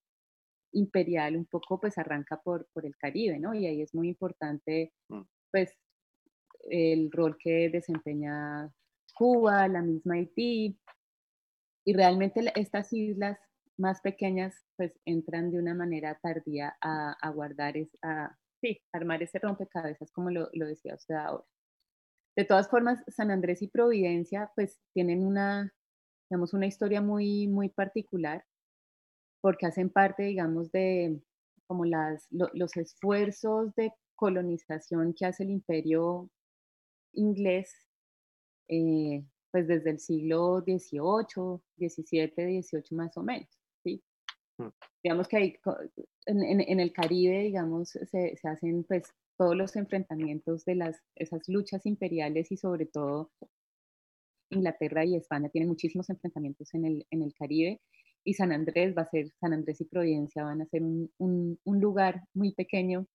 imperial 0.72 1.36
un 1.36 1.46
poco 1.46 1.80
pues 1.80 1.98
arranca 1.98 2.40
por, 2.40 2.68
por 2.72 2.86
el 2.86 2.96
Caribe, 2.96 3.38
¿no? 3.38 3.54
Y 3.54 3.66
ahí 3.66 3.82
es 3.82 3.94
muy 3.94 4.08
importante 4.08 4.92
mm. 5.08 5.22
pues 5.50 5.76
el 6.68 7.10
rol 7.10 7.36
que 7.38 7.70
desempeña 7.70 8.70
Cuba, 9.14 9.68
la 9.68 9.82
misma 9.82 10.14
Haití, 10.14 10.78
y 11.84 11.92
realmente 11.94 12.52
estas 12.54 12.92
islas 12.92 13.38
más 13.78 14.00
pequeñas 14.00 14.54
pues 14.76 14.92
entran 15.04 15.50
de 15.50 15.58
una 15.58 15.74
manera 15.74 16.18
tardía 16.22 16.76
a, 16.80 17.12
a 17.20 17.30
guardar, 17.30 17.76
es, 17.76 17.88
a, 18.02 18.36
sí, 18.60 18.80
armar 18.92 19.22
ese 19.22 19.38
rompecabezas 19.38 20.12
como 20.12 20.30
lo, 20.30 20.48
lo 20.52 20.66
decía 20.66 20.94
usted 20.94 21.14
ahora. 21.14 21.44
De 22.36 22.44
todas 22.44 22.68
formas, 22.70 23.02
San 23.08 23.30
Andrés 23.30 23.62
y 23.62 23.68
Providencia 23.68 24.50
pues 24.54 24.78
tienen 24.94 25.24
una, 25.24 25.72
digamos, 26.30 26.54
una 26.54 26.66
historia 26.66 27.00
muy, 27.00 27.48
muy 27.48 27.70
particular 27.70 28.44
porque 29.40 29.66
hacen 29.66 29.90
parte, 29.90 30.24
digamos, 30.24 30.70
de 30.72 31.20
como 31.66 31.84
las, 31.84 32.26
los 32.30 32.76
esfuerzos 32.76 33.74
de 33.76 33.92
colonización 34.16 35.14
que 35.14 35.24
hace 35.24 35.44
el 35.44 35.50
imperio 35.50 36.28
inglés, 37.12 37.72
eh, 38.68 39.24
pues 39.50 39.68
desde 39.68 39.90
el 39.90 40.00
siglo 40.00 40.60
XVIII, 40.60 41.60
XVII, 41.78 42.62
XVIII 42.62 42.96
más 42.96 43.16
o 43.16 43.22
menos, 43.22 43.48
¿sí? 43.84 44.02
Mm. 44.58 44.68
Digamos 45.02 45.28
que 45.28 45.36
ahí, 45.36 45.56
en, 46.26 46.60
en, 46.60 46.80
el 46.80 46.92
Caribe, 46.92 47.40
digamos, 47.40 47.90
se, 47.90 48.36
se, 48.36 48.48
hacen 48.48 48.84
pues 48.84 49.04
todos 49.38 49.56
los 49.56 49.74
enfrentamientos 49.76 50.64
de 50.64 50.74
las, 50.74 51.00
esas 51.14 51.48
luchas 51.48 51.86
imperiales 51.86 52.52
y 52.52 52.56
sobre 52.56 52.86
todo 52.86 53.30
Inglaterra 54.50 55.04
y 55.04 55.16
España 55.16 55.48
tienen 55.48 55.68
muchísimos 55.68 56.10
enfrentamientos 56.10 56.74
en 56.74 56.84
el, 56.84 57.06
en 57.10 57.22
el 57.22 57.32
Caribe 57.34 57.80
y 58.24 58.34
San 58.34 58.52
Andrés 58.52 58.94
va 58.96 59.02
a 59.02 59.10
ser, 59.10 59.30
San 59.40 59.52
Andrés 59.52 59.80
y 59.80 59.84
Providencia 59.84 60.44
van 60.44 60.62
a 60.62 60.66
ser 60.66 60.82
un, 60.82 61.10
un, 61.18 61.80
lugar 61.80 62.24
muy 62.34 62.52
pequeño 62.52 63.06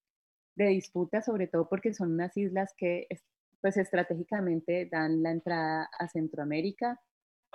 de 0.55 0.67
disputa, 0.67 1.21
sobre 1.21 1.47
todo 1.47 1.67
porque 1.69 1.93
son 1.93 2.13
unas 2.13 2.35
islas 2.37 2.73
que 2.77 3.07
pues 3.61 3.77
estratégicamente 3.77 4.87
dan 4.91 5.23
la 5.23 5.31
entrada 5.31 5.89
a 5.97 6.07
Centroamérica 6.07 6.99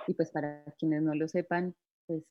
y 0.07 0.13
pues 0.13 0.31
para 0.31 0.63
quienes 0.77 1.01
no 1.03 1.15
lo 1.15 1.27
sepan, 1.27 1.75
pues 2.05 2.23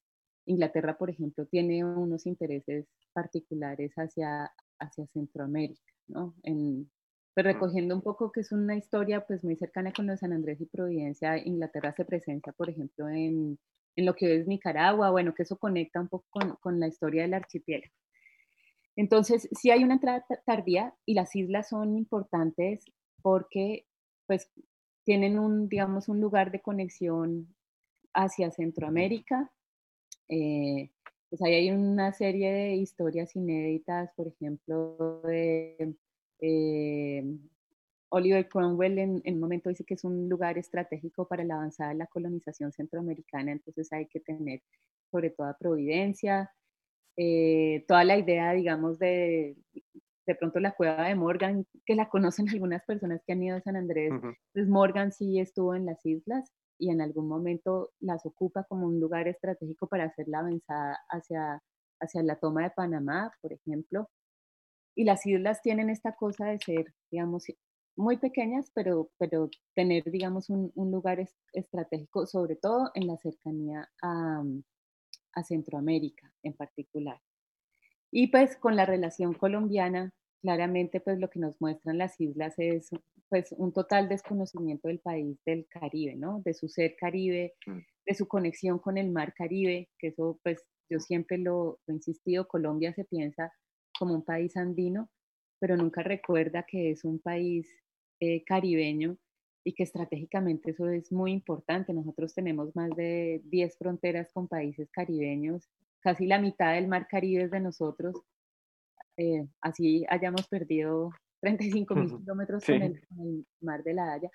Inglaterra, 0.46 0.98
por 0.98 1.10
ejemplo, 1.10 1.46
tiene 1.46 1.84
unos 1.84 2.26
intereses 2.26 2.86
particulares 3.12 3.92
hacia, 3.96 4.50
hacia 4.78 5.06
Centroamérica, 5.08 5.92
¿no? 6.08 6.34
En, 6.42 6.90
pues 7.34 7.46
recogiendo 7.46 7.94
un 7.94 8.02
poco 8.02 8.32
que 8.32 8.40
es 8.40 8.52
una 8.52 8.76
historia 8.76 9.24
pues 9.26 9.44
muy 9.44 9.56
cercana 9.56 9.92
con 9.92 10.06
los 10.06 10.20
San 10.20 10.32
Andrés 10.32 10.60
y 10.60 10.66
Providencia, 10.66 11.38
Inglaterra 11.38 11.92
se 11.92 12.04
presenta, 12.04 12.52
por 12.52 12.68
ejemplo, 12.68 13.08
en 13.08 13.58
en 13.96 14.06
lo 14.06 14.14
que 14.14 14.36
es 14.36 14.46
Nicaragua, 14.46 15.10
bueno, 15.10 15.34
que 15.34 15.42
eso 15.42 15.58
conecta 15.58 16.00
un 16.00 16.08
poco 16.08 16.26
con, 16.60 16.80
la 16.80 16.88
historia 16.88 17.22
del 17.22 17.34
archipiélago. 17.34 17.92
Entonces, 18.96 19.48
sí 19.52 19.70
hay 19.70 19.84
una 19.84 19.94
entrada 19.94 20.24
tardía 20.44 20.94
y 21.06 21.14
las 21.14 21.34
islas 21.34 21.68
son 21.68 21.96
importantes 21.96 22.84
porque 23.22 23.86
pues 24.26 24.50
tienen 25.04 25.38
un, 25.38 25.68
digamos, 25.68 26.08
un 26.08 26.20
lugar 26.20 26.50
de 26.50 26.60
conexión 26.60 27.54
hacia 28.14 28.50
Centroamérica. 28.50 29.50
Eh, 30.28 30.90
pues 31.28 31.42
ahí 31.42 31.54
hay 31.54 31.70
una 31.70 32.12
serie 32.12 32.52
de 32.52 32.74
historias 32.74 33.34
inéditas, 33.36 34.10
por 34.16 34.28
ejemplo, 34.28 35.20
de 35.24 35.94
eh, 36.40 36.79
Oliver 38.10 38.48
Cromwell 38.48 38.98
en, 38.98 39.22
un 39.24 39.40
momento 39.40 39.68
dice 39.70 39.84
que 39.84 39.94
es 39.94 40.04
un 40.04 40.28
lugar 40.28 40.58
estratégico 40.58 41.26
para 41.26 41.44
la 41.44 41.54
avanzada 41.54 41.90
de 41.90 41.96
la 41.96 42.06
colonización 42.06 42.72
centroamericana, 42.72 43.52
entonces 43.52 43.92
hay 43.92 44.06
que 44.06 44.20
tener 44.20 44.62
sobre 45.10 45.30
todo 45.30 45.54
providencia, 45.58 46.52
eh, 47.16 47.84
toda 47.88 48.04
la 48.04 48.18
idea, 48.18 48.52
digamos, 48.52 48.98
de 48.98 49.56
de 50.30 50.36
pronto 50.36 50.60
la 50.60 50.72
cueva 50.72 51.08
de 51.08 51.14
Morgan, 51.14 51.66
que 51.84 51.94
la 51.94 52.08
conocen 52.10 52.48
algunas 52.48 52.84
personas 52.84 53.20
que 53.26 53.32
han 53.32 53.42
ido 53.42 53.56
a 53.56 53.60
San 53.60 53.76
Andrés, 53.76 54.12
pues 54.52 54.68
Morgan 54.68 55.12
sí 55.12 55.40
estuvo 55.40 55.74
en 55.74 55.86
las 55.86 56.04
islas 56.06 56.52
y 56.78 56.90
en 56.90 57.00
algún 57.00 57.28
momento 57.28 57.90
las 58.00 58.24
ocupa 58.24 58.64
como 58.64 58.86
un 58.86 59.00
lugar 59.00 59.28
estratégico 59.28 59.88
para 59.88 60.04
hacer 60.04 60.28
la 60.28 60.38
avanzada 60.38 60.98
hacia, 61.08 61.62
hacia 62.00 62.22
la 62.22 62.36
toma 62.36 62.62
de 62.62 62.70
Panamá, 62.70 63.32
por 63.42 63.52
ejemplo. 63.52 64.08
Y 64.96 65.04
las 65.04 65.26
islas 65.26 65.60
tienen 65.62 65.90
esta 65.90 66.14
cosa 66.14 66.46
de 66.46 66.58
ser, 66.58 66.94
digamos, 67.10 67.44
muy 67.96 68.16
pequeñas, 68.18 68.70
pero, 68.74 69.10
pero 69.18 69.50
tener, 69.74 70.04
digamos, 70.04 70.50
un, 70.50 70.72
lugar 70.90 71.24
estratégico, 71.52 72.26
sobre 72.26 72.56
todo 72.56 72.90
en 72.94 73.06
la 73.06 73.16
cercanía 73.18 73.88
a, 74.02 74.42
mm, 74.42 74.62
a, 75.34 75.44
Centroamérica 75.44 76.32
en 76.42 76.54
particular. 76.54 77.20
Y 78.10 78.28
pues 78.28 78.56
con 78.56 78.76
la 78.76 78.86
relación 78.86 79.34
colombiana, 79.34 80.12
claramente 80.42 81.00
pues 81.00 81.18
lo 81.18 81.30
que 81.30 81.38
nos 81.38 81.60
muestran 81.60 81.98
las 81.98 82.20
islas 82.20 82.54
es 82.58 82.90
pues 83.28 83.52
un 83.52 83.72
total 83.72 84.08
desconocimiento 84.08 84.88
del 84.88 84.98
país 84.98 85.38
del 85.46 85.66
Caribe, 85.68 86.16
¿no? 86.16 86.42
De 86.44 86.52
su 86.52 86.68
ser 86.68 86.96
Caribe, 86.98 87.54
mm. 87.66 87.78
de 88.06 88.14
su 88.14 88.26
conexión 88.26 88.78
con 88.78 88.98
el 88.98 89.10
mar 89.10 89.32
Caribe, 89.34 89.88
que 89.98 90.08
eso 90.08 90.40
pues 90.42 90.64
yo 90.90 90.98
siempre 90.98 91.38
lo 91.38 91.78
he 91.86 91.92
insistido, 91.92 92.48
Colombia 92.48 92.92
se 92.92 93.04
piensa 93.04 93.52
como 93.96 94.14
un 94.14 94.24
país 94.24 94.56
andino, 94.56 95.08
pero 95.60 95.76
nunca 95.76 96.02
recuerda 96.02 96.64
que 96.64 96.90
es 96.90 97.04
un 97.04 97.20
país 97.20 97.68
eh, 98.18 98.42
caribeño 98.44 99.16
y 99.62 99.74
que 99.74 99.82
estratégicamente 99.82 100.70
eso 100.70 100.88
es 100.88 101.12
muy 101.12 101.32
importante. 101.32 101.92
Nosotros 101.92 102.34
tenemos 102.34 102.74
más 102.74 102.90
de 102.96 103.42
10 103.44 103.76
fronteras 103.78 104.32
con 104.32 104.48
países 104.48 104.90
caribeños, 104.90 105.68
casi 106.00 106.26
la 106.26 106.40
mitad 106.40 106.74
del 106.74 106.88
mar 106.88 107.06
Caribe 107.08 107.44
es 107.44 107.50
de 107.50 107.60
nosotros. 107.60 108.16
Eh, 109.18 109.46
así 109.60 110.06
hayamos 110.08 110.48
perdido 110.48 111.10
35 111.42 111.94
mil 111.94 112.18
kilómetros 112.18 112.64
con, 112.64 112.82
el, 112.82 113.46
mar 113.60 113.82
de 113.82 113.94
la 113.94 114.14
Haya, 114.14 114.30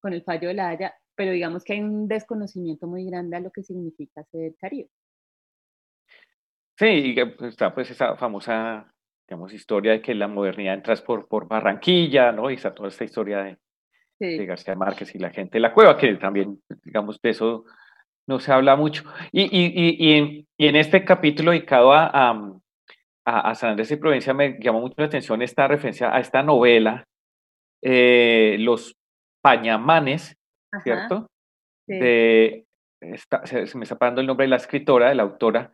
con 0.00 0.14
el 0.14 0.22
fallo 0.22 0.48
de 0.48 0.54
la 0.54 0.70
Haya, 0.70 0.94
pero 1.14 1.32
digamos 1.32 1.62
que 1.62 1.74
hay 1.74 1.80
un 1.80 2.08
desconocimiento 2.08 2.86
muy 2.86 3.04
grande 3.04 3.36
a 3.36 3.40
lo 3.40 3.50
que 3.50 3.62
significa 3.62 4.24
ser 4.24 4.54
Caribe. 4.56 4.88
Sí, 6.78 6.86
y 6.86 7.44
está 7.44 7.74
pues 7.74 7.90
esa 7.90 8.16
famosa 8.16 8.90
digamos, 9.30 9.52
historia 9.52 9.92
de 9.92 10.02
que 10.02 10.12
la 10.12 10.26
modernidad 10.26 10.74
entras 10.74 11.02
por, 11.02 11.28
por 11.28 11.46
Barranquilla, 11.46 12.32
¿no? 12.32 12.50
Y 12.50 12.54
está 12.54 12.74
toda 12.74 12.88
esta 12.88 13.04
historia 13.04 13.56
de, 14.18 14.44
García 14.44 14.74
Márquez 14.74 15.14
y 15.14 15.18
la 15.18 15.30
gente 15.30 15.52
de 15.52 15.60
la 15.60 15.72
cueva, 15.72 15.96
que 15.96 16.12
también, 16.16 16.60
digamos, 16.84 17.20
de 17.22 17.30
eso 17.30 17.64
no 18.26 18.40
se 18.40 18.52
habla 18.52 18.74
mucho. 18.74 19.04
Y, 19.30 19.42
y, 19.42 19.66
y, 19.66 20.46
y, 20.58 20.66
en, 20.66 20.76
este 20.76 21.04
capítulo 21.04 21.52
dedicado 21.52 21.92
a, 21.92 22.10
a, 22.12 22.50
a, 23.24 23.54
San 23.54 23.70
Andrés 23.70 23.92
y 23.92 23.96
Provincia 23.96 24.34
me 24.34 24.58
llamó 24.60 24.80
mucho 24.80 24.96
la 24.98 25.06
atención 25.06 25.40
esta 25.42 25.68
referencia 25.68 26.14
a 26.14 26.18
esta 26.18 26.42
novela, 26.42 27.04
eh, 27.82 28.56
Los 28.58 28.96
Pañamanes, 29.40 30.36
¿cierto? 30.82 31.28
De, 31.86 32.66
se, 33.44 33.78
me 33.78 33.84
está 33.84 33.96
parando 33.96 34.20
el 34.20 34.26
nombre 34.26 34.44
de 34.44 34.50
la 34.50 34.56
escritora, 34.56 35.08
de 35.08 35.14
la 35.14 35.22
autora. 35.22 35.72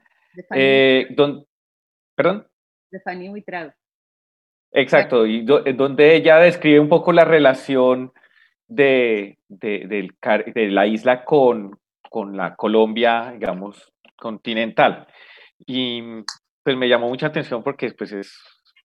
Eh, 0.54 1.08
¿Perdón? 2.14 2.46
De 2.96 3.00
Fanny 3.00 3.28
Huitrago. 3.28 3.72
Exacto, 4.72 5.26
y 5.26 5.44
donde 5.44 6.14
ella 6.14 6.38
describe 6.38 6.80
un 6.80 6.88
poco 6.88 7.12
la 7.12 7.24
relación 7.24 8.12
de, 8.66 9.38
de, 9.48 10.10
de 10.54 10.68
la 10.68 10.86
isla 10.86 11.24
con, 11.24 11.78
con 12.10 12.36
la 12.36 12.56
Colombia, 12.56 13.32
digamos, 13.32 13.92
continental. 14.16 15.06
Y 15.58 16.02
pues 16.62 16.76
me 16.76 16.88
llamó 16.88 17.08
mucha 17.08 17.26
atención 17.26 17.62
porque 17.62 17.90
pues 17.92 18.12
es, 18.12 18.38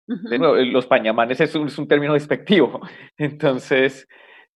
los 0.07 0.87
pañamanes 0.87 1.41
es 1.41 1.55
un, 1.55 1.67
es 1.67 1.77
un, 1.77 1.87
término 1.87 2.13
despectivo. 2.13 2.79
Entonces, 3.17 4.07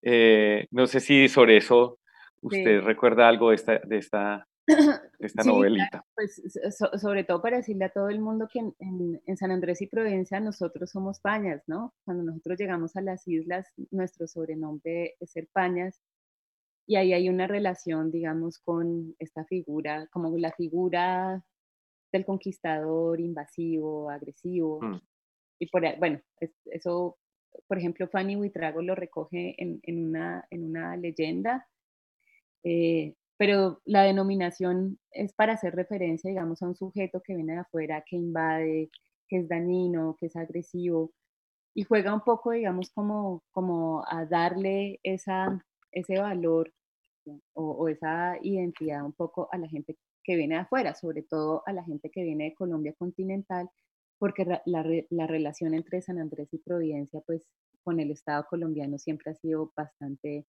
eh, 0.02 0.68
no 0.72 0.88
sé 0.88 1.00
si 1.00 1.28
sobre 1.28 1.58
eso 1.58 2.00
usted 2.42 2.82
recuerda 2.82 3.28
algo 3.28 3.50
de 3.50 3.56
esta, 3.56 3.80
de 3.84 3.98
esta, 3.98 4.48
esta 5.20 5.44
novelita. 5.44 6.06
pues 6.16 6.42
sobre 7.02 7.24
todo 7.24 7.42
para 7.42 7.58
decirle 7.58 7.86
a 7.86 7.92
todo 7.92 8.10
el 8.10 8.20
mundo 8.20 8.48
que 8.52 8.60
en, 8.60 9.22
en, 9.26 9.38
San 9.38 9.52
Andrés 9.52 9.82
y 9.82 9.88
Providencia 9.88 10.40
nosotros 10.40 10.90
somos 10.90 11.20
pañas, 11.20 11.64
¿no? 11.68 11.94
Cuando 12.06 12.24
nosotros 12.24 12.60
llegamos 12.60 12.96
a 12.96 13.02
las 13.02 13.28
islas, 13.28 13.68
nuestro 13.92 14.28
sobrenombre 14.28 15.16
es 15.20 15.32
ser 15.32 15.48
pañas. 15.52 16.02
Y 16.88 16.96
ahí 16.96 17.14
hay 17.14 17.30
una 17.30 17.46
relación, 17.46 18.12
digamos, 18.12 18.58
con 18.58 19.16
esta 19.20 19.46
figura, 19.46 20.08
como 20.12 20.36
la 20.38 20.52
figura 20.54 21.44
del 22.12 22.26
conquistador 22.26 23.20
invasivo, 23.20 24.10
agresivo. 24.10 24.82
Mm. 24.82 25.02
Y 25.60 25.68
por, 25.68 25.84
bueno, 26.00 26.20
eso, 26.66 27.18
por 27.68 27.78
ejemplo, 27.78 28.08
Fanny 28.08 28.36
Huitrago 28.36 28.82
lo 28.82 28.96
recoge 28.96 29.56
en, 29.62 29.80
en, 29.84 30.08
una, 30.08 30.48
en 30.50 30.64
una 30.64 30.98
leyenda, 30.98 31.68
eh, 32.64 33.14
pero 33.40 33.82
la 33.86 34.04
denominación 34.04 35.00
es 35.12 35.32
para 35.34 35.54
hacer 35.54 35.74
referencia, 35.74 36.30
digamos, 36.30 36.62
a 36.62 36.68
un 36.68 36.76
sujeto 36.76 37.22
que 37.24 37.36
viene 37.36 37.54
de 37.54 37.60
afuera, 37.60 38.04
que 38.06 38.18
invade, 38.18 38.90
que 39.30 39.38
es 39.38 39.48
dañino, 39.48 40.18
que 40.20 40.26
es 40.26 40.36
agresivo, 40.36 41.14
y 41.74 41.84
juega 41.84 42.14
un 42.14 42.20
poco, 42.20 42.52
digamos, 42.52 42.92
como, 42.92 43.44
como 43.52 44.04
a 44.08 44.26
darle 44.26 45.00
esa, 45.04 45.66
ese 45.94 46.20
valor 46.20 46.74
o, 47.54 47.72
o, 47.72 47.88
esa 47.88 48.38
identidad 48.42 49.06
un 49.06 49.14
poco 49.14 49.48
a 49.54 49.58
la 49.58 49.70
gente 49.70 49.98
que 50.22 50.36
viene 50.36 50.56
de 50.56 50.62
afuera, 50.62 50.94
sobre 50.94 51.24
todo 51.24 51.64
a 51.66 51.72
la 51.72 51.86
gente 51.86 52.10
que 52.12 52.24
viene 52.24 52.46
de 52.46 52.56
Colombia 52.56 52.94
continental, 52.98 53.70
porque 54.18 54.44
la, 54.44 54.62
la, 54.66 55.28
relación 55.28 55.74
entre 55.74 56.02
San 56.02 56.20
Andrés 56.20 56.50
y 56.52 56.58
Providencia, 56.58 57.22
pues 57.26 57.48
con 57.86 58.02
el 58.02 58.12
Estado 58.12 58.46
colombiano 58.50 58.98
siempre 58.98 59.32
ha 59.32 59.36
sido 59.36 59.72
bastante, 59.78 60.46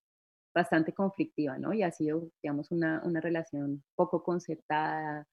bastante 0.54 0.92
conflictiva, 0.92 1.58
¿no? 1.58 1.72
Y 1.72 1.82
ha 1.82 1.90
sido, 1.92 2.30
digamos, 2.42 2.70
una, 2.70 3.02
una 3.04 3.20
relación 3.20 3.82
poco 3.94 4.22
concertada, 4.22 5.26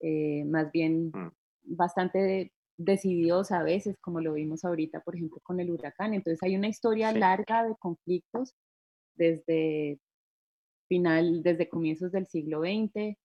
eh, 0.00 0.44
más 0.46 0.70
bien 0.72 1.08
mm. 1.08 1.30
bastante 1.62 2.52
decidiosa 2.78 3.60
a 3.60 3.64
veces, 3.64 3.96
como 4.00 4.20
lo 4.20 4.34
vimos 4.34 4.64
ahorita, 4.64 5.00
por 5.00 5.16
ejemplo, 5.16 5.40
con 5.42 5.60
el 5.60 5.70
huracán. 5.70 6.14
Entonces 6.14 6.42
hay 6.42 6.56
una 6.56 6.68
historia 6.68 7.12
larga 7.12 7.64
de 7.64 7.74
conflictos 7.76 8.54
desde 9.14 9.98
final, 10.88 11.42
desde 11.42 11.68
comienzos 11.68 12.12
del 12.12 12.26
siglo 12.28 12.60
XX, 12.60 13.16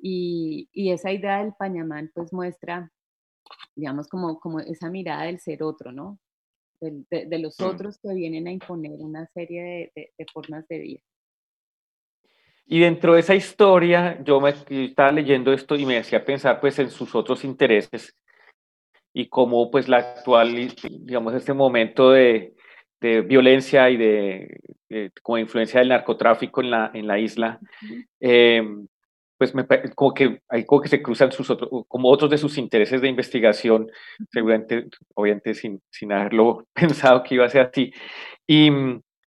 y, 0.00 0.68
esa 0.90 1.12
idea 1.12 1.42
del 1.42 1.54
pañamán 1.54 2.10
pues 2.14 2.32
muestra, 2.32 2.90
digamos, 3.74 4.08
como, 4.08 4.38
como 4.38 4.60
esa 4.60 4.90
mirada 4.90 5.24
del 5.24 5.40
ser 5.40 5.62
otro, 5.62 5.92
¿no? 5.92 6.18
De, 6.80 7.38
los 7.38 7.58
mm. 7.58 7.64
otros 7.64 7.98
que 7.98 8.14
vienen 8.14 8.46
a 8.46 8.52
imponer 8.52 8.92
una 9.00 9.26
serie 9.34 9.92
de, 9.94 10.26
formas 10.32 10.66
de 10.68 10.78
vida. 10.78 11.00
Y 12.66 12.80
dentro 12.80 13.14
de 13.14 13.20
esa 13.20 13.34
historia, 13.34 14.22
yo 14.22 14.40
me 14.40 14.50
estaba 14.68 15.10
leyendo 15.10 15.52
esto 15.52 15.74
y 15.74 15.86
me 15.86 15.98
hacía 15.98 16.24
pensar 16.24 16.60
pues 16.60 16.78
en 16.78 16.90
sus 16.90 17.14
otros 17.14 17.44
intereses 17.44 18.14
y 19.14 19.28
cómo 19.28 19.70
pues 19.70 19.88
la 19.88 19.98
actual, 19.98 20.54
digamos, 20.84 21.34
este 21.34 21.54
momento 21.54 22.10
de, 22.10 22.54
violencia 23.00 23.88
y 23.90 23.96
de, 23.96 24.60
como 25.22 25.38
influencia 25.38 25.80
del 25.80 25.88
narcotráfico 25.88 26.60
en 26.60 26.70
la, 26.70 26.90
en 26.92 27.06
la 27.06 27.18
isla, 27.18 27.58
pues 29.38 29.54
me, 29.54 29.66
como 29.94 30.12
que 30.12 30.42
hay 30.48 30.66
como 30.66 30.82
que 30.82 30.88
se 30.88 31.00
cruzan 31.00 31.30
sus 31.30 31.48
otros, 31.48 31.70
como 31.86 32.10
otros 32.10 32.30
de 32.30 32.38
sus 32.38 32.58
intereses 32.58 33.00
de 33.00 33.08
investigación, 33.08 33.90
seguramente, 34.30 34.88
obviamente 35.14 35.54
sin, 35.54 35.80
sin 35.90 36.12
haberlo 36.12 36.66
pensado 36.74 37.22
que 37.22 37.36
iba 37.36 37.46
a 37.46 37.48
ser 37.48 37.62
así. 37.62 37.92
Y 38.46 38.70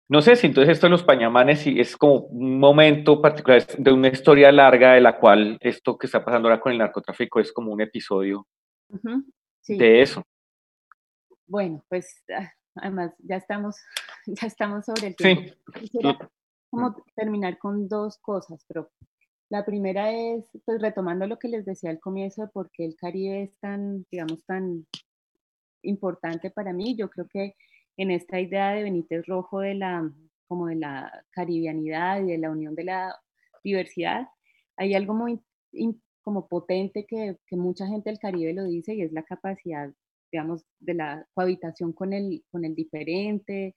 no 0.10 0.22
sé 0.22 0.38
si 0.38 0.48
entonces 0.48 0.74
esto 0.74 0.88
de 0.88 0.92
los 0.92 1.04
pañamanes 1.04 1.68
es 1.68 1.98
como 1.98 2.20
un 2.28 2.58
momento 2.58 3.22
particular 3.22 3.66
de 3.78 3.92
una 3.92 4.08
historia 4.08 4.52
larga 4.54 4.94
de 4.94 5.02
la 5.02 5.18
cual 5.20 5.58
esto 5.60 5.98
que 5.98 6.08
está 6.08 6.24
pasando 6.24 6.48
ahora 6.48 6.62
con 6.62 6.72
el 6.72 6.78
narcotráfico 6.78 7.42
es 7.42 7.52
como 7.52 7.74
un 7.74 7.82
episodio 7.82 8.48
de 9.68 10.02
eso. 10.02 10.24
Bueno, 11.46 11.84
pues 11.90 12.24
ah, 12.34 12.50
además 12.76 13.14
ya 13.20 13.36
estamos, 13.36 13.76
ya 14.28 14.48
estamos 14.48 14.86
sobre 14.86 15.08
el 15.08 15.16
tiempo. 15.18 15.54
Sí. 15.82 16.00
como 16.70 16.96
terminar 17.16 17.58
con 17.58 17.90
dos 17.90 18.18
cosas, 18.20 18.64
pero 18.68 18.90
la 19.50 19.66
primera 19.66 20.12
es, 20.12 20.46
pues 20.66 20.82
retomando 20.82 21.26
lo 21.26 21.40
que 21.40 21.48
les 21.48 21.66
decía 21.66 21.90
al 21.90 22.00
comienzo 22.00 22.42
de 22.42 22.48
por 22.50 22.70
qué 22.72 22.86
el 22.86 22.96
Caribe 22.96 23.44
es 23.44 23.58
tan, 23.60 24.06
digamos, 24.12 24.44
tan 24.46 24.86
importante 25.84 26.52
para 26.52 26.74
mí. 26.74 26.96
Yo 26.98 27.10
creo 27.10 27.28
que 27.28 27.56
en 27.98 28.12
esta 28.12 28.40
idea 28.40 28.72
de 28.72 28.84
Benítez 28.84 29.26
Rojo 29.26 29.62
de 29.62 29.76
la, 29.76 30.12
como 30.48 30.68
de 30.68 30.76
la 30.76 31.12
caribianidad 31.32 32.22
y 32.22 32.32
de 32.32 32.38
la 32.38 32.52
unión 32.52 32.76
de 32.76 32.84
la 32.84 33.16
diversidad, 33.64 34.28
hay 34.76 34.94
algo 34.94 35.14
muy 35.14 35.42
como 36.22 36.48
potente 36.48 37.06
que, 37.08 37.38
que, 37.48 37.56
mucha 37.56 37.88
gente 37.88 38.10
del 38.10 38.20
Caribe 38.20 38.54
lo 38.54 38.66
dice 38.66 38.94
y 38.94 39.02
es 39.02 39.14
la 39.14 39.24
capacidad, 39.24 39.90
digamos, 40.32 40.66
de 40.80 40.94
la 40.94 41.26
cohabitación 41.34 41.94
con 41.94 42.12
el, 42.12 42.44
con 42.52 42.66
el 42.66 42.76
diferente, 42.76 43.76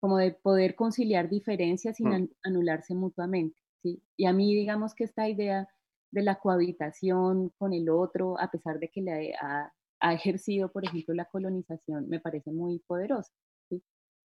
como 0.00 0.18
de 0.18 0.32
poder 0.32 0.74
conciliar 0.74 1.30
diferencias 1.30 1.96
sin 1.96 2.08
mm. 2.08 2.28
anularse 2.44 2.94
mutuamente. 2.94 3.58
Y 3.82 4.26
a 4.26 4.32
mí, 4.32 4.54
digamos 4.54 4.94
que 4.94 5.04
esta 5.04 5.28
idea 5.28 5.68
de 6.10 6.22
la 6.22 6.36
cohabitación 6.36 7.50
con 7.58 7.72
el 7.72 7.88
otro, 7.90 8.38
a 8.40 8.50
pesar 8.50 8.78
de 8.78 8.88
que 8.88 9.02
le 9.02 9.34
ha, 9.34 9.72
ejercido, 10.12 10.70
por 10.70 10.84
ejemplo, 10.84 11.12
la 11.14 11.24
colonización, 11.24 12.08
me 12.08 12.20
parece 12.20 12.52
muy 12.52 12.78
poderosa. 12.86 13.32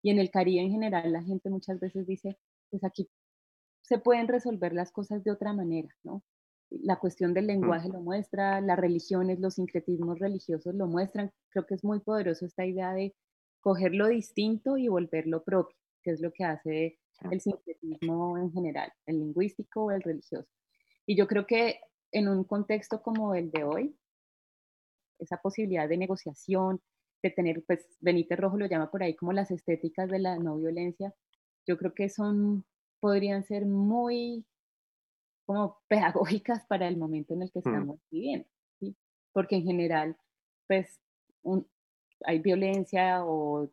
Y 0.03 0.11
en 0.11 0.19
el 0.19 0.31
Caribe 0.31 0.61
en 0.63 0.71
general, 0.71 1.13
la 1.13 1.23
gente 1.23 1.49
muchas 1.49 1.81
veces 1.81 2.07
dice, 2.07 2.39
pues 2.71 2.85
aquí 2.85 3.09
se 3.83 3.99
pueden 3.99 4.29
resolver 4.29 4.73
las 4.73 4.93
cosas 4.93 5.25
de 5.25 5.31
otra 5.31 5.53
manera, 5.53 5.89
¿no? 6.03 6.23
La 6.71 6.99
cuestión 6.99 7.35
del 7.35 7.47
lenguaje 7.47 7.89
lo 7.89 8.01
muestra, 8.01 8.61
las 8.61 8.79
religiones, 8.79 9.41
los 9.41 9.55
sincretismos 9.55 10.19
religiosos 10.19 10.75
lo 10.75 10.87
muestran. 10.87 11.31
Creo 11.51 11.67
que 11.67 11.75
es 11.75 11.85
muy 11.85 12.01
poderoso 12.01 12.47
esta 12.47 12.65
idea 12.65 12.95
de 12.95 13.15
coger 13.61 13.95
lo 13.95 14.09
distinto 14.09 14.77
y 14.79 14.89
volverlo 14.89 15.45
propio, 15.45 15.77
que 16.03 16.11
es 16.11 16.21
lo 16.21 16.33
que 16.33 16.45
hace 16.45 16.99
el 17.31 17.41
sincretismo 17.41 18.39
en 18.39 18.53
general, 18.53 18.93
el 19.07 19.19
lingüístico 19.21 19.85
o 19.85 19.91
el 19.91 20.03
religioso. 20.03 20.49
Y 21.07 21.17
yo 21.17 21.27
creo 21.27 21.47
que 21.47 21.81
en 22.11 22.29
un 22.29 22.45
contexto 22.45 23.03
como 23.03 23.35
el 23.35 23.51
de 23.51 23.65
hoy, 23.65 23.97
esa 25.19 25.37
posibilidad 25.39 25.89
de 25.89 25.97
negociación, 25.97 26.81
de 27.23 27.31
tener, 27.31 27.63
pues 27.65 27.87
Benítez 28.01 28.39
Rojo 28.39 28.57
lo 28.57 28.67
llama 28.67 28.91
por 28.91 29.03
ahí 29.03 29.15
como 29.15 29.33
las 29.33 29.51
estéticas 29.51 30.11
de 30.11 30.19
la 30.19 30.37
no 30.37 30.57
violencia, 30.59 31.15
yo 31.67 31.79
creo 31.79 31.95
que 31.95 32.09
son, 32.09 32.65
podrían 33.01 33.45
ser 33.45 33.67
muy 33.67 34.45
como 35.47 35.81
pedagógicas 35.89 36.65
para 36.67 36.89
el 36.89 36.97
momento 36.97 37.35
en 37.35 37.43
el 37.43 37.53
que 37.53 37.61
mm. 37.61 37.69
estamos 37.69 38.01
viviendo, 38.11 38.49
¿sí? 38.81 38.97
porque 39.33 39.57
en 39.57 39.65
general, 39.65 40.17
pues 40.67 41.01
hay 42.25 42.39
violencia 42.41 43.25
o 43.25 43.71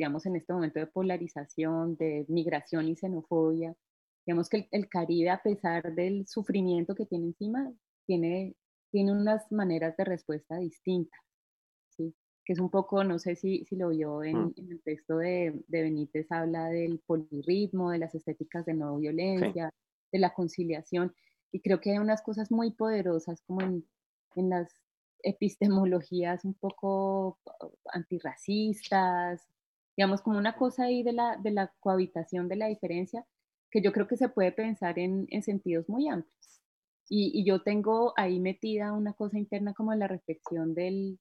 digamos, 0.00 0.24
en 0.24 0.34
este 0.34 0.54
momento 0.54 0.80
de 0.80 0.86
polarización, 0.86 1.94
de 1.96 2.24
migración 2.28 2.88
y 2.88 2.96
xenofobia, 2.96 3.76
digamos 4.24 4.48
que 4.48 4.66
el, 4.70 4.88
Caribe, 4.88 5.28
a 5.28 5.42
pesar 5.42 5.94
del 5.94 6.26
sufrimiento 6.26 6.94
que 6.94 7.04
tiene 7.04 7.26
encima, 7.26 7.70
tiene, 8.06 8.56
tiene 8.90 9.12
unas 9.12 9.52
maneras 9.52 9.94
de 9.98 10.04
respuesta 10.04 10.56
distintas, 10.56 11.20
¿sí? 11.90 12.14
que 12.46 12.54
es 12.54 12.60
un 12.60 12.70
poco, 12.70 13.04
no 13.04 13.18
sé 13.18 13.36
si, 13.36 13.66
si 13.66 13.76
lo 13.76 13.90
vio 13.90 14.24
en, 14.24 14.38
mm. 14.38 14.54
en 14.56 14.72
el 14.72 14.82
texto 14.82 15.18
de, 15.18 15.62
de, 15.68 15.82
Benítez, 15.82 16.32
habla 16.32 16.68
del 16.68 17.00
polirritmo, 17.00 17.90
de 17.90 17.98
las 17.98 18.14
estéticas 18.14 18.64
de 18.64 18.72
no 18.72 18.96
violencia, 18.96 19.68
de 20.10 20.18
la 20.18 20.32
conciliación, 20.32 21.14
y 21.52 21.60
creo 21.60 21.78
que 21.78 21.90
hay 21.90 21.98
unas 21.98 22.22
cosas 22.22 22.50
muy 22.50 22.70
poderosas 22.70 23.42
como 23.42 23.60
en, 23.60 23.84
en 24.34 24.48
las 24.48 24.72
epistemologías 25.22 26.46
un 26.46 26.54
poco 26.54 27.38
antirracistas, 27.92 29.46
digamos, 29.96 30.22
como 30.22 30.38
una 30.38 30.56
cosa 30.56 30.84
ahí 30.84 31.02
de 31.02 31.12
la, 31.12 31.36
de 31.36 31.50
la 31.50 31.72
cohabitación 31.80 32.48
de 32.48 32.56
la 32.56 32.66
diferencia, 32.68 33.26
que 33.70 33.82
yo 33.82 33.92
creo 33.92 34.08
que 34.08 34.16
se 34.16 34.28
puede 34.28 34.52
pensar 34.52 34.98
en, 34.98 35.26
en 35.30 35.42
sentidos 35.42 35.88
muy 35.88 36.08
amplios. 36.08 36.62
Y, 37.08 37.32
y, 37.34 37.44
yo 37.44 37.62
tengo 37.62 38.12
ahí 38.16 38.38
metida 38.38 38.92
una 38.92 39.12
cosa 39.14 39.36
interna 39.38 39.74
como 39.74 39.92
la 39.94 40.06
reflexión 40.06 40.74
del, 40.74 41.18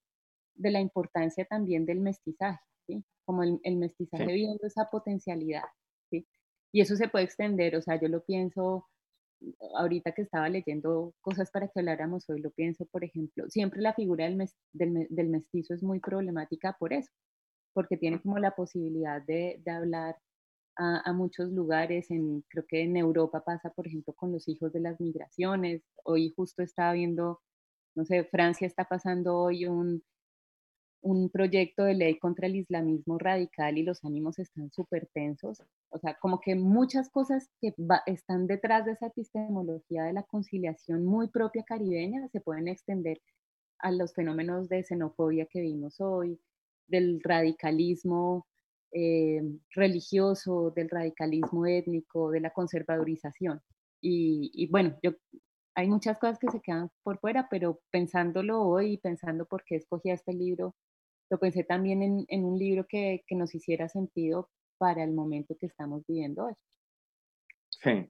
de 0.60 0.72
la 0.72 0.82
importancia 0.82 1.46
también 1.46 1.86
del 1.86 2.00
mestizaje, 2.00 2.64
¿sí? 2.86 3.04
como 3.26 3.44
el, 3.44 3.78
mestizaje 3.78 4.32
viendo 4.32 4.68
esa 4.68 4.90
potencialidad. 4.90 5.64
¿sí? 6.12 6.28
Y 6.72 6.82
eso 6.82 6.96
se 6.96 7.08
puede 7.08 7.26
extender, 7.26 7.76
o 7.76 7.82
sea, 7.82 8.00
yo 8.00 8.08
lo 8.08 8.24
pienso 8.24 8.86
ahorita 9.78 10.12
que 10.12 10.24
estaba 10.24 10.50
leyendo 10.50 11.14
cosas 11.22 11.50
para 11.50 11.70
que 11.70 11.80
habláramos 11.80 12.30
hoy, 12.30 12.42
lo 12.42 12.52
pienso, 12.52 12.86
por 12.88 13.06
ejemplo, 13.06 13.50
siempre 13.50 13.82
la 13.82 13.94
figura 13.94 14.26
del, 14.26 14.50
del, 14.74 15.30
mestizo 15.30 15.74
es 15.74 15.82
muy 15.82 16.02
problemática 16.02 16.76
por 16.78 16.92
eso, 16.92 17.10
porque 17.74 17.98
tiene 17.98 18.22
como 18.22 18.40
la 18.40 18.56
posibilidad 18.56 19.22
de, 19.22 19.62
de 19.64 19.72
hablar 19.72 20.18
a, 20.78 21.02
a, 21.10 21.14
muchos 21.14 21.52
lugares, 21.52 22.10
en, 22.12 22.42
creo 22.50 22.66
que 22.68 22.84
en 22.84 22.98
Europa 22.98 23.44
pasa, 23.44 23.70
por 23.72 23.88
ejemplo, 23.88 24.14
con 24.14 24.32
los 24.32 24.48
hijos 24.48 24.72
de 24.74 24.80
las 24.82 25.00
migraciones, 25.00 25.84
hoy 26.04 26.34
justo 26.36 26.64
estaba 26.64 26.94
viendo, 26.94 27.42
no 27.96 28.06
sé, 28.06 28.24
Francia 28.26 28.68
está 28.68 28.86
pasando 28.86 29.38
hoy 29.38 29.66
un, 29.66 30.04
un 31.02 31.30
proyecto 31.30 31.84
de 31.84 31.94
ley 31.94 32.20
contra 32.20 32.48
el 32.48 32.56
islamismo 32.58 33.18
radical 33.18 33.78
y 33.78 33.84
los 33.84 34.04
ánimos 34.04 34.40
están 34.40 34.72
súper 34.72 35.10
tensos. 35.14 35.64
O 35.90 36.00
sea, 36.00 36.18
como 36.20 36.40
que 36.40 36.56
muchas 36.56 37.10
cosas 37.10 37.50
que 37.62 37.74
están 38.06 38.48
detrás 38.48 38.86
de 38.86 38.94
esa 38.94 39.08
epistemología 39.08 40.04
de 40.04 40.14
la 40.14 40.24
conciliación 40.24 41.06
muy 41.06 41.30
propia 41.30 41.64
caribeña 41.64 42.28
se 42.30 42.42
pueden 42.42 42.68
extender 42.68 43.22
a 43.80 43.92
los 43.92 44.14
fenómenos 44.14 44.68
de 44.68 44.84
xenofobia 44.84 45.46
que 45.46 45.62
vimos 45.62 46.02
hoy, 46.02 46.40
del 46.90 47.22
radicalismo 47.24 48.48
eh, 48.92 49.42
religioso, 49.76 50.72
del 50.76 50.90
radicalismo 50.90 51.66
étnico, 51.66 52.32
de 52.32 52.42
la 52.42 52.52
conservadorización. 52.52 53.62
Y, 54.02 54.68
bueno, 54.72 54.98
hay 55.76 55.88
muchas 55.88 56.18
cosas 56.18 56.40
que 56.40 56.50
se 56.50 56.62
quedan 56.62 56.90
por 57.04 57.20
fuera, 57.20 57.48
pero 57.50 57.82
pensándolo 57.92 58.62
hoy 58.62 58.94
y 58.94 58.98
pensando 58.98 59.46
por 59.46 59.64
qué 59.66 59.76
escogí 59.76 60.10
este 60.10 60.34
libro, 60.34 60.76
lo 61.30 61.38
pensé 61.38 61.64
también 61.64 62.26
en, 62.28 62.44
un 62.46 62.58
libro 62.58 62.86
que, 62.88 63.24
que, 63.28 63.36
nos 63.36 63.54
hiciera 63.54 63.88
sentido 63.90 64.50
para 64.78 65.04
el 65.04 65.12
momento 65.12 65.56
que 65.60 65.68
estamos 65.68 66.04
viviendo 66.08 66.46
hoy. 66.46 66.54
Sí. 67.70 68.10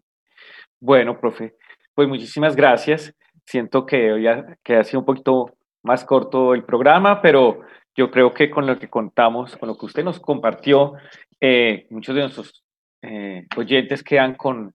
Bueno, 0.80 1.20
profe, 1.20 1.58
pues 1.94 2.08
muchísimas 2.08 2.56
gracias. 2.56 3.14
Siento 3.46 3.86
que 3.86 4.14
hoy 4.14 4.28
ha, 4.28 4.58
que 4.64 4.76
ha 4.76 4.84
sido 4.84 5.02
un 5.02 5.06
poquito 5.06 5.58
más 5.84 6.06
corto 6.06 6.54
el 6.54 6.64
programa, 6.64 7.22
pero 7.22 7.62
yo 7.96 8.12
creo 8.12 8.34
que 8.34 8.50
con 8.50 8.66
lo 8.66 8.78
que 8.80 8.90
contamos, 8.90 9.58
con 9.58 9.68
lo 9.68 9.78
que 9.78 9.86
usted 9.86 10.04
nos 10.04 10.20
compartió, 10.20 10.94
eh, 11.42 11.88
muchos 11.90 12.16
de 12.16 12.22
nuestros 12.22 12.64
eh, 13.02 13.46
oyentes 13.56 14.04
quedan 14.04 14.36
con, 14.36 14.74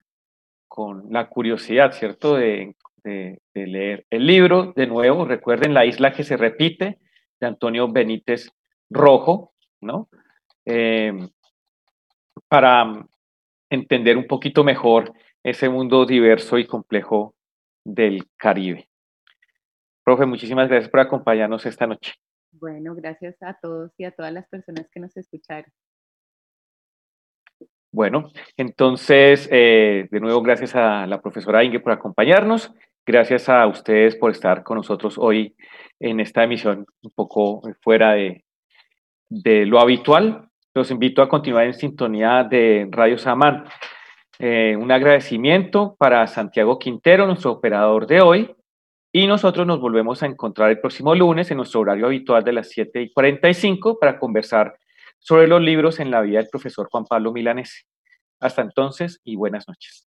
con 0.68 1.04
la 1.10 1.28
curiosidad, 1.28 1.92
¿cierto?, 1.92 2.36
de, 2.36 2.74
de, 3.02 3.38
leer 3.54 4.06
el 4.10 4.26
libro. 4.26 4.72
De 4.74 4.86
nuevo, 4.86 5.24
recuerden 5.24 5.74
la 5.74 5.84
isla 5.84 6.12
que 6.12 6.24
se 6.24 6.36
repite, 6.36 6.98
de 7.40 7.46
Antonio 7.46 7.90
Benítez 7.90 8.50
Rojo, 8.90 9.52
¿no? 9.80 10.08
Eh, 10.64 11.12
para 12.48 13.06
entender 13.70 14.16
un 14.16 14.26
poquito 14.26 14.64
mejor 14.64 15.12
ese 15.42 15.68
mundo 15.68 16.06
diverso 16.06 16.58
y 16.58 16.66
complejo 16.66 17.34
del 17.84 18.26
Caribe. 18.36 18.88
Profe, 20.04 20.26
muchísimas 20.26 20.68
gracias 20.68 20.90
por 20.90 21.00
acompañarnos 21.00 21.64
esta 21.66 21.86
noche. 21.86 22.12
Bueno, 22.52 22.94
gracias 22.94 23.42
a 23.42 23.58
todos 23.60 23.92
y 23.98 24.04
a 24.04 24.12
todas 24.12 24.32
las 24.32 24.46
personas 24.48 24.86
que 24.92 25.00
nos 25.00 25.16
escucharon. 25.16 25.72
Bueno, 27.90 28.30
entonces, 28.56 29.48
eh, 29.50 30.08
de 30.10 30.20
nuevo, 30.20 30.42
gracias 30.42 30.74
a 30.74 31.06
la 31.06 31.22
profesora 31.22 31.64
Inge 31.64 31.80
por 31.80 31.92
acompañarnos. 31.92 32.72
Gracias 33.06 33.48
a 33.48 33.66
ustedes 33.66 34.16
por 34.16 34.30
estar 34.30 34.62
con 34.62 34.76
nosotros 34.76 35.16
hoy 35.16 35.54
en 36.00 36.20
esta 36.20 36.44
emisión 36.44 36.86
un 37.02 37.10
poco 37.12 37.62
fuera 37.80 38.12
de, 38.12 38.44
de 39.28 39.64
lo 39.66 39.80
habitual. 39.80 40.48
Los 40.74 40.90
invito 40.90 41.22
a 41.22 41.28
continuar 41.28 41.66
en 41.66 41.74
sintonía 41.74 42.44
de 42.44 42.88
Radio 42.90 43.16
Samán. 43.16 43.64
Eh, 44.38 44.76
un 44.76 44.90
agradecimiento 44.90 45.94
para 45.96 46.26
Santiago 46.26 46.78
Quintero, 46.78 47.26
nuestro 47.26 47.52
operador 47.52 48.06
de 48.06 48.20
hoy. 48.20 48.56
Y 49.16 49.28
nosotros 49.28 49.64
nos 49.64 49.78
volvemos 49.78 50.24
a 50.24 50.26
encontrar 50.26 50.70
el 50.70 50.80
próximo 50.80 51.14
lunes 51.14 51.48
en 51.48 51.58
nuestro 51.58 51.78
horario 51.78 52.06
habitual 52.06 52.42
de 52.42 52.52
las 52.52 52.68
7 52.70 53.00
y 53.00 53.12
45 53.12 54.00
para 54.00 54.18
conversar 54.18 54.76
sobre 55.20 55.46
los 55.46 55.62
libros 55.62 56.00
en 56.00 56.10
la 56.10 56.20
vida 56.20 56.38
del 56.38 56.48
profesor 56.48 56.88
Juan 56.90 57.04
Pablo 57.04 57.32
Milanese. 57.32 57.84
Hasta 58.40 58.62
entonces 58.62 59.20
y 59.22 59.36
buenas 59.36 59.68
noches. 59.68 60.03